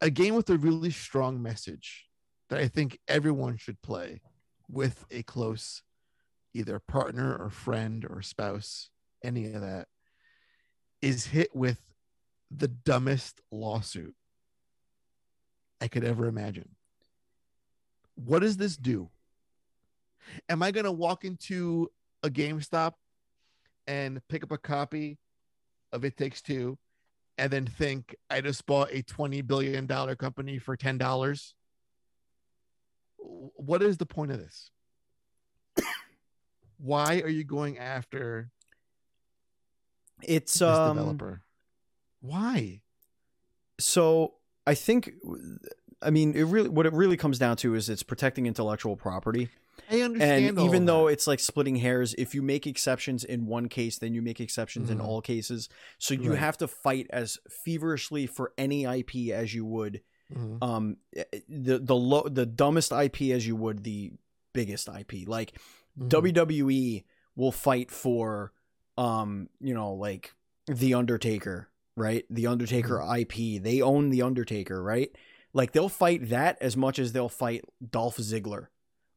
[0.00, 2.07] A game with a really strong message
[2.48, 4.20] that I think everyone should play
[4.70, 5.82] with a close
[6.54, 8.90] either partner or friend or spouse,
[9.22, 9.88] any of that,
[11.02, 11.80] is hit with
[12.50, 14.14] the dumbest lawsuit
[15.80, 16.70] I could ever imagine.
[18.14, 19.10] What does this do?
[20.48, 21.90] Am I going to walk into
[22.22, 22.94] a GameStop
[23.86, 25.18] and pick up a copy
[25.92, 26.78] of It Takes Two
[27.38, 29.86] and then think I just bought a $20 billion
[30.16, 31.52] company for $10?
[33.18, 34.70] What is the point of this?
[36.78, 38.50] Why are you going after
[40.22, 40.96] It's um.
[40.96, 41.42] developer?
[42.20, 42.80] Why?
[43.80, 44.34] So
[44.66, 45.12] I think,
[46.02, 49.48] I mean, it really what it really comes down to is it's protecting intellectual property.
[49.90, 50.58] I understand.
[50.58, 51.12] and even though that.
[51.12, 54.90] it's like splitting hairs if you make exceptions in one case then you make exceptions
[54.90, 55.04] in Mhm.
[55.04, 56.38] all cases so you Right.
[56.40, 60.02] have to fight as feverishly for any ip as you would
[60.34, 60.58] Mhm.
[60.62, 64.12] um eh, the the low the dumbest ip as you would the
[64.52, 65.58] biggest ip like
[65.98, 66.08] Mhm.
[66.08, 67.04] wwe
[67.36, 68.52] will fight for
[68.96, 70.34] um you know like
[70.66, 72.24] the undertaker right?
[72.30, 75.10] The undertaker ip they own the undertaker right?
[75.52, 78.68] Like they'll fight that as much as they'll fight dolph ziggler.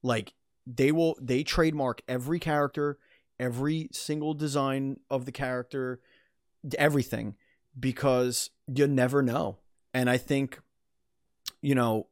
[0.02, 0.34] Like
[0.66, 2.98] they will they trademark every character
[3.40, 6.00] every single design of the character
[6.78, 7.36] everything
[7.80, 9.58] because you never know.
[9.94, 10.60] And i think
[11.62, 12.08] you know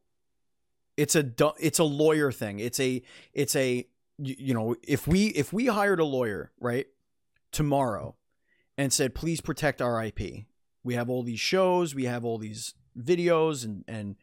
[0.96, 2.58] it's a it's a lawyer thing.
[2.58, 3.86] It's a it's a
[4.18, 6.86] you, know if we if we hired a lawyer right
[7.52, 8.14] tomorrow
[8.76, 10.20] and said please protect our ip
[10.84, 14.16] we have all these shows we have all these videos and and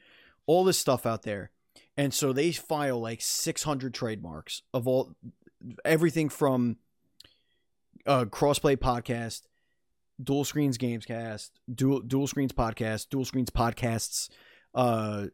[0.47, 1.51] all this stuff out there.
[1.95, 5.13] And so they file like 600 trademarks of all
[5.83, 6.77] everything from
[8.05, 9.41] uh crossplay podcast
[10.23, 14.29] duel screens gamescast dual duel screens podcast duel screens podcasts
[14.77, 15.25] uh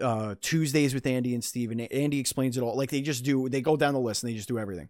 [0.00, 2.76] uh tuesdays with andy and steve and andy explains it all.
[2.76, 4.88] Like they just do they go down the list and they just do everything.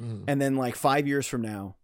[0.00, 0.24] Mhm.
[0.28, 1.76] and then like five years from now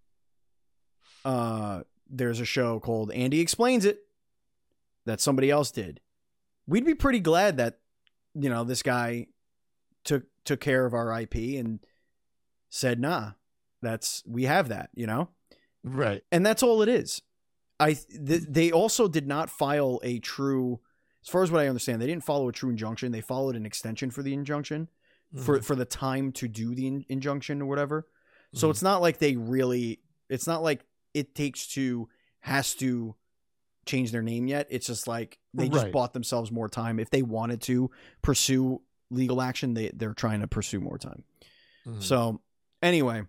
[1.24, 3.99] uh there's a show called andy explains it
[5.05, 6.01] that somebody else did.
[6.66, 7.78] We'd be pretty glad that
[8.34, 9.26] you know this guy
[10.05, 11.80] took took care of our ip and
[12.70, 13.32] said nah
[13.82, 15.28] that's we have that you know?
[15.84, 16.22] Right.
[16.32, 17.22] and that's all it is
[17.81, 20.81] i th- they also did not file a true
[21.22, 23.66] as far as what i understand they didn't follow a true injunction they followed an
[23.66, 24.89] extension for the injunction
[25.45, 25.64] for Mhm.
[25.64, 28.07] for the time to do the in- injunction or whatever
[28.55, 28.70] so Mhm.
[28.70, 32.09] it's not like they really it's not like it takes two
[32.41, 33.14] has to
[33.87, 35.93] change their name yet it's just like they just Right.
[35.93, 37.91] bought themselves more time if they wanted to
[38.22, 41.24] pursue legal action they they're trying to pursue more time
[41.87, 42.03] Mhm.
[42.03, 42.41] so
[42.83, 43.22] anyway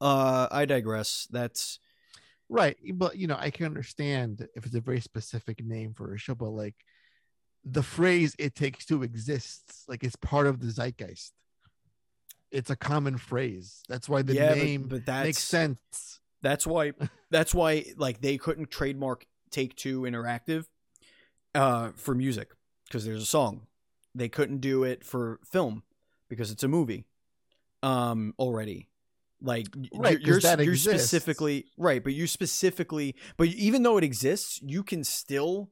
[0.00, 1.80] uh i digress that's
[2.48, 2.76] Right.
[2.94, 6.34] But you know, I can understand if it's a very specific name for a show,
[6.34, 6.74] but like
[7.64, 11.32] the phrase it takes two exists, like it's part of the zeitgeist.
[12.50, 13.82] It's a common phrase.
[13.88, 16.20] That's why the yeah but- name but, that's makes sense.
[16.40, 16.92] That's why
[17.30, 20.64] that's why like they couldn't trademark Take Two Interactive
[21.54, 22.48] uh for music
[22.86, 23.66] because there's a song.
[24.14, 25.82] They couldn't do it for film
[26.28, 27.04] because it's a movie
[27.82, 28.88] um already.
[29.40, 30.82] Like Right, you're you're exists.
[30.82, 35.70] specifically right, but you specifically but even though it exists, you can still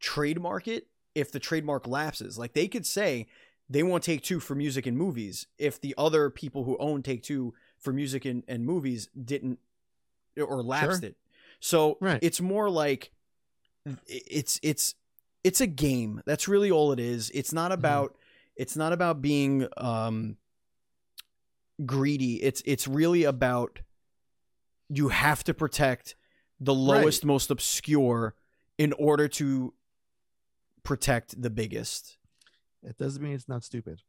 [0.00, 2.38] trademark it if the trademark lapses.
[2.38, 3.26] Like they could say
[3.68, 7.22] they want Take Two for music and movies if the other people who own Take
[7.22, 9.58] Two for music and, and movies didn't
[10.38, 11.08] or lapsed Sure.
[11.10, 11.16] it.
[11.60, 12.20] So Right.
[12.22, 13.10] it's more like
[14.06, 14.94] it's it's
[15.44, 16.22] it's a game.
[16.24, 17.30] That's really all it is.
[17.34, 17.80] It's not Mm-hmm.
[17.80, 18.16] about
[18.56, 20.36] it's not about being um
[21.84, 22.42] greedy.
[22.42, 23.80] It's it's really about
[24.88, 26.14] you have to protect
[26.60, 28.34] the lowest most obscure
[28.78, 29.74] in order to
[30.82, 32.16] protect the biggest.
[32.82, 34.02] It doesn't mean it's not stupid.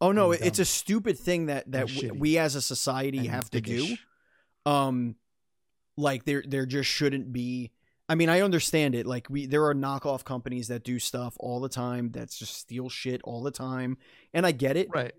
[0.00, 0.62] Oh no, And it's dumb.
[0.62, 2.18] a stupid thing that that And w- shitty.
[2.18, 3.96] we as a society and have to do.
[4.66, 5.16] Um
[5.96, 7.70] like there there just shouldn't be
[8.06, 9.06] I mean, I understand it.
[9.06, 12.88] Like we there are knockoff companies that do stuff all the time that's just steal
[12.90, 13.96] shit all the time.
[14.34, 14.88] And I get it.
[14.92, 15.14] Right.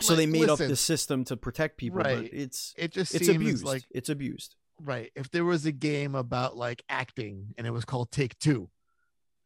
[0.00, 0.68] So they made up listen.
[0.68, 2.30] the system to protect people, Right.
[2.30, 3.64] but it's It just it's seems abused.
[3.64, 4.56] like it's abused.
[4.80, 5.10] right.
[5.14, 8.70] If there was a game about like acting and it was called Take Two,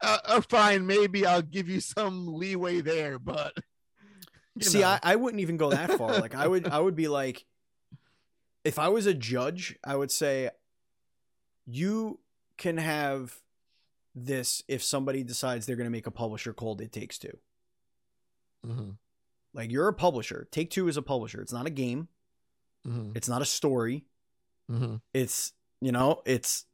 [0.03, 3.19] uh, uh, fine, maybe I'll give you some leeway there.
[3.19, 3.55] But
[4.61, 4.85] See.
[4.85, 6.19] I, I wouldn't even go that far.
[6.19, 7.45] Like I would I would be like
[8.65, 10.51] if I was a judge, I would say
[11.67, 12.21] you
[12.57, 13.41] can have
[14.15, 17.37] this if somebody decides they're going to make a publisher called It Takes Two.
[18.65, 18.97] Mhm,
[19.57, 20.47] Like you're a publisher.
[20.53, 21.41] Take Two is a publisher.
[21.41, 22.09] It's not a game.
[22.87, 24.05] mhm, It's not a story.
[24.71, 25.01] mhm.
[25.15, 26.65] It's you know, it's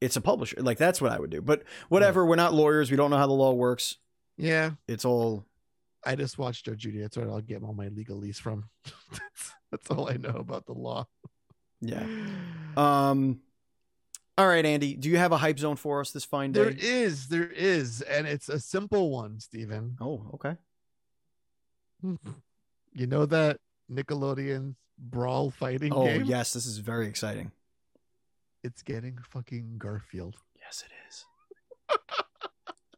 [0.00, 0.56] it's a publisher.
[0.60, 1.40] Like that's what I would do.
[1.42, 2.90] But whatever, we're not lawyers.
[2.90, 3.98] We don't know how the law works.
[4.36, 4.72] yeah.
[4.88, 5.44] It's all
[6.04, 7.00] I just watched Judge Judy.
[7.00, 8.70] That's where I'll get all my legalese from.
[9.12, 11.06] that's, that's all I know about the law.
[11.80, 12.06] yeah.
[12.76, 13.40] Um
[14.38, 16.62] all right, Andy, do you have a hype zone for us this fine day?
[16.62, 19.96] There is, there is, and it's a simple one, Steven.
[20.00, 20.56] Oh, okay.
[22.02, 23.58] You know that
[23.90, 26.24] Nickelodeon brawl fighting Oh, game?
[26.24, 27.52] yes, this is very exciting.
[28.62, 30.36] It's getting fucking Garfield.
[30.60, 31.24] Yes, it is.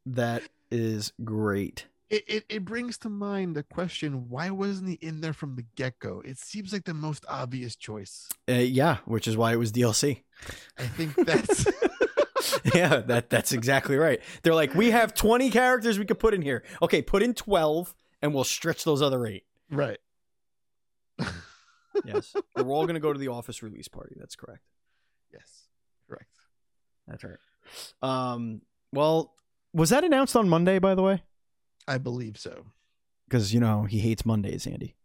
[0.06, 1.86] that is great.
[2.10, 5.64] It, it it brings to mind the question: Why wasn't he in there from the
[5.76, 6.20] get go?
[6.24, 8.28] It seems like the most obvious choice.
[8.48, 10.22] Uh, yeah, which is why it was DLC.
[10.78, 11.66] I think that's
[12.74, 14.20] yeah, that that's exactly right.
[14.42, 16.64] They're like, we have 20 characters we could put in here.
[16.82, 19.44] Okay, put in 12 and we'll stretch those other eight.
[19.70, 19.98] right.
[22.06, 22.34] Yes.
[22.56, 24.16] And we're all going to go to the office release party.
[24.18, 24.62] That's correct.
[25.30, 25.68] Yes,
[26.08, 26.30] correct.
[27.06, 27.36] That's right.
[28.00, 28.62] Um,
[28.94, 29.34] well,
[29.74, 31.22] was that announced on Monday, by the way?
[31.86, 32.64] I believe so.
[33.28, 34.96] Because, you know, he hates Mondays, Andy.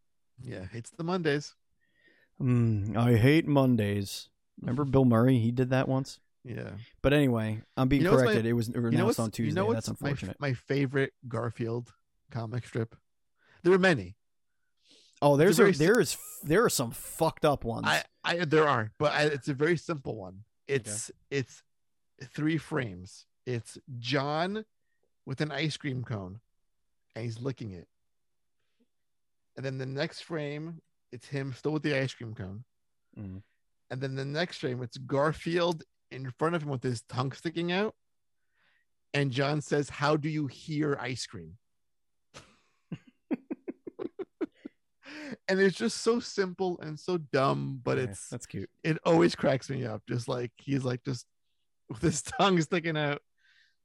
[0.42, 1.56] Yeah, it's the Mondays.
[2.42, 4.30] Mm, I hate Mondays.
[4.62, 5.40] Remember Bill Murray?
[5.40, 6.20] He did that once.
[6.46, 6.72] Yeah.
[7.02, 8.46] But anyway, I'm being You know what's my- corrected.
[8.46, 9.50] it was announced you know on Tuesday.
[9.50, 10.40] You know That's what's my, unfortunate.
[10.40, 11.94] my favorite Garfield
[12.32, 12.96] comic strip?
[13.64, 14.16] There are many.
[15.22, 17.86] oh, there's a, there is there are some fucked up ones.
[17.88, 20.44] I, I there are, but I, it's a very simple one.
[20.68, 21.64] It's it's
[22.34, 23.26] three frames.
[23.46, 24.66] It's Jon
[25.26, 26.40] with an ice cream cone,
[27.16, 27.88] and he's licking it.
[29.56, 30.82] And then the next frame,
[31.12, 32.64] it's him still with the ice cream cone.
[33.18, 33.42] Mhm.
[33.90, 37.72] And then the next frame, it's Garfield in front of him with his tongue sticking
[37.72, 37.96] out.
[39.14, 41.58] and Jon says, "How do you hear ice cream?"
[45.48, 48.70] And it's just so simple and so dumb, but Yeah, it's that's cute.
[48.84, 50.02] it always cracks me up.
[50.08, 51.26] Just like he's like just
[51.90, 53.22] with his tongue sticking out.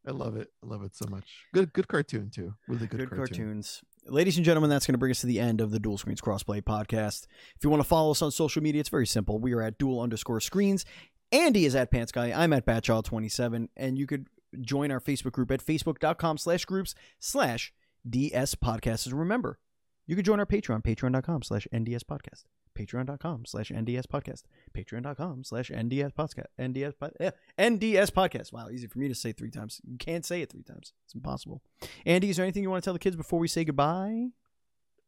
[0.07, 0.49] I love it.
[0.63, 1.25] I love it so much.
[1.55, 2.55] Good, good cartoon too.
[2.67, 3.25] Really good, Good, cartoon.
[3.37, 3.83] cartoons.
[4.07, 6.21] Ladies and gentlemen, that's going to bring us to the end of the Duel Screens
[6.21, 7.29] Crossplay podcast.
[7.57, 9.39] If you want to follow us on social media, it's very simple.
[9.39, 10.85] We are at duel underscore screens.
[11.31, 12.33] Andy is at Pants Guy.
[12.33, 13.69] I'm at Batchild27.
[13.77, 14.27] And you could
[14.61, 17.73] join our Facebook group at facebook.com slash groups slash
[18.11, 19.07] DS podcast.
[19.07, 19.61] And remember,
[20.07, 22.45] you could join our Patreon, patreon.com slash NDS podcast.
[22.79, 24.43] Patreon.com slash NDS podcast.
[24.75, 26.47] Patreon.com slash NDS podcast.
[26.59, 28.53] NDS, po- eh, NDS podcast.
[28.53, 29.81] Wow, easy for me to say three times.
[29.85, 30.93] You can't say it three times.
[31.05, 31.63] It's impossible.
[32.07, 34.29] Andy, is there anything you want to tell the kids before we say goodbye?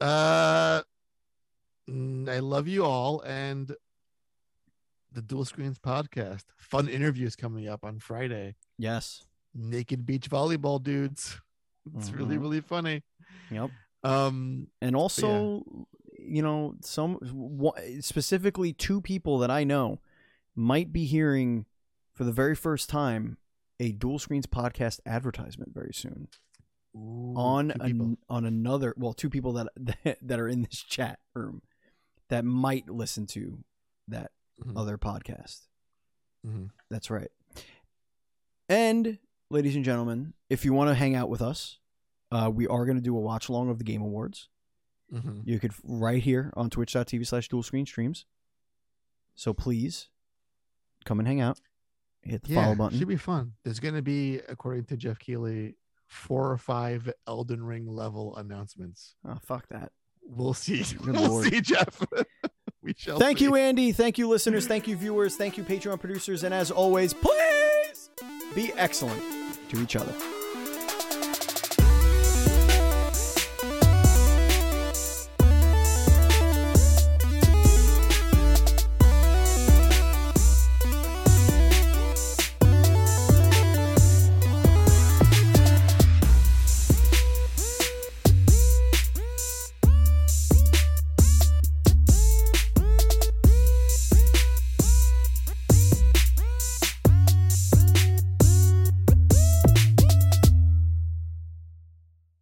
[0.01, 0.83] Uh,
[1.89, 3.75] mm, I love you all, and
[5.13, 6.45] the Duel Screens podcast.
[6.59, 8.57] Fun interviews coming up on Friday.
[8.77, 9.25] Yes.
[9.55, 11.41] Naked beach volleyball dudes.
[11.97, 12.41] It's really Mhm.
[12.41, 13.03] really funny.
[13.51, 13.71] Yep.
[14.05, 15.65] Um, And also,
[16.19, 17.19] you know, some
[18.01, 20.01] specifically two people that I know
[20.55, 21.67] might be hearing
[22.13, 23.39] for the very first time
[23.81, 26.29] a duel screens podcast advertisement very soon
[26.97, 31.61] ooh, on an, on another well two people that that are in this chat room
[32.29, 33.65] that might listen to
[34.09, 34.31] that
[34.65, 34.79] Mhm.
[34.79, 35.67] other podcast.
[36.47, 36.71] Mhm.
[36.89, 37.31] That's right.
[38.69, 39.19] And
[39.51, 41.79] ladies and gentlemen, if you want to hang out with us,
[42.33, 44.49] uh, we are going to do a watch along of the Game Awards.
[45.13, 45.43] Mhm.
[45.45, 48.25] You could right here on twitch.tv slash duel screen streams.
[49.35, 50.09] So please
[51.05, 51.61] come and hang out.
[52.23, 52.97] Hit the yeah, follow button.
[52.97, 53.53] It should be fun.
[53.65, 55.75] There's going to be, according to Geoff Keighley,
[56.07, 59.15] four or five Elden Ring level announcements.
[59.29, 59.93] oh, fuck that.
[60.27, 60.83] We'll see.
[60.83, 61.45] Good we'll Lord.
[61.53, 62.03] see, Jeff.
[62.83, 63.19] we shall.
[63.19, 63.45] Thank see.
[63.45, 63.93] you, Andy.
[63.93, 64.67] Thank you, listeners.
[64.67, 65.37] Thank you, viewers.
[65.37, 66.45] Thank you, Patreon producers.
[66.45, 68.09] And as always, please
[68.55, 69.23] be excellent
[69.69, 70.15] to each other.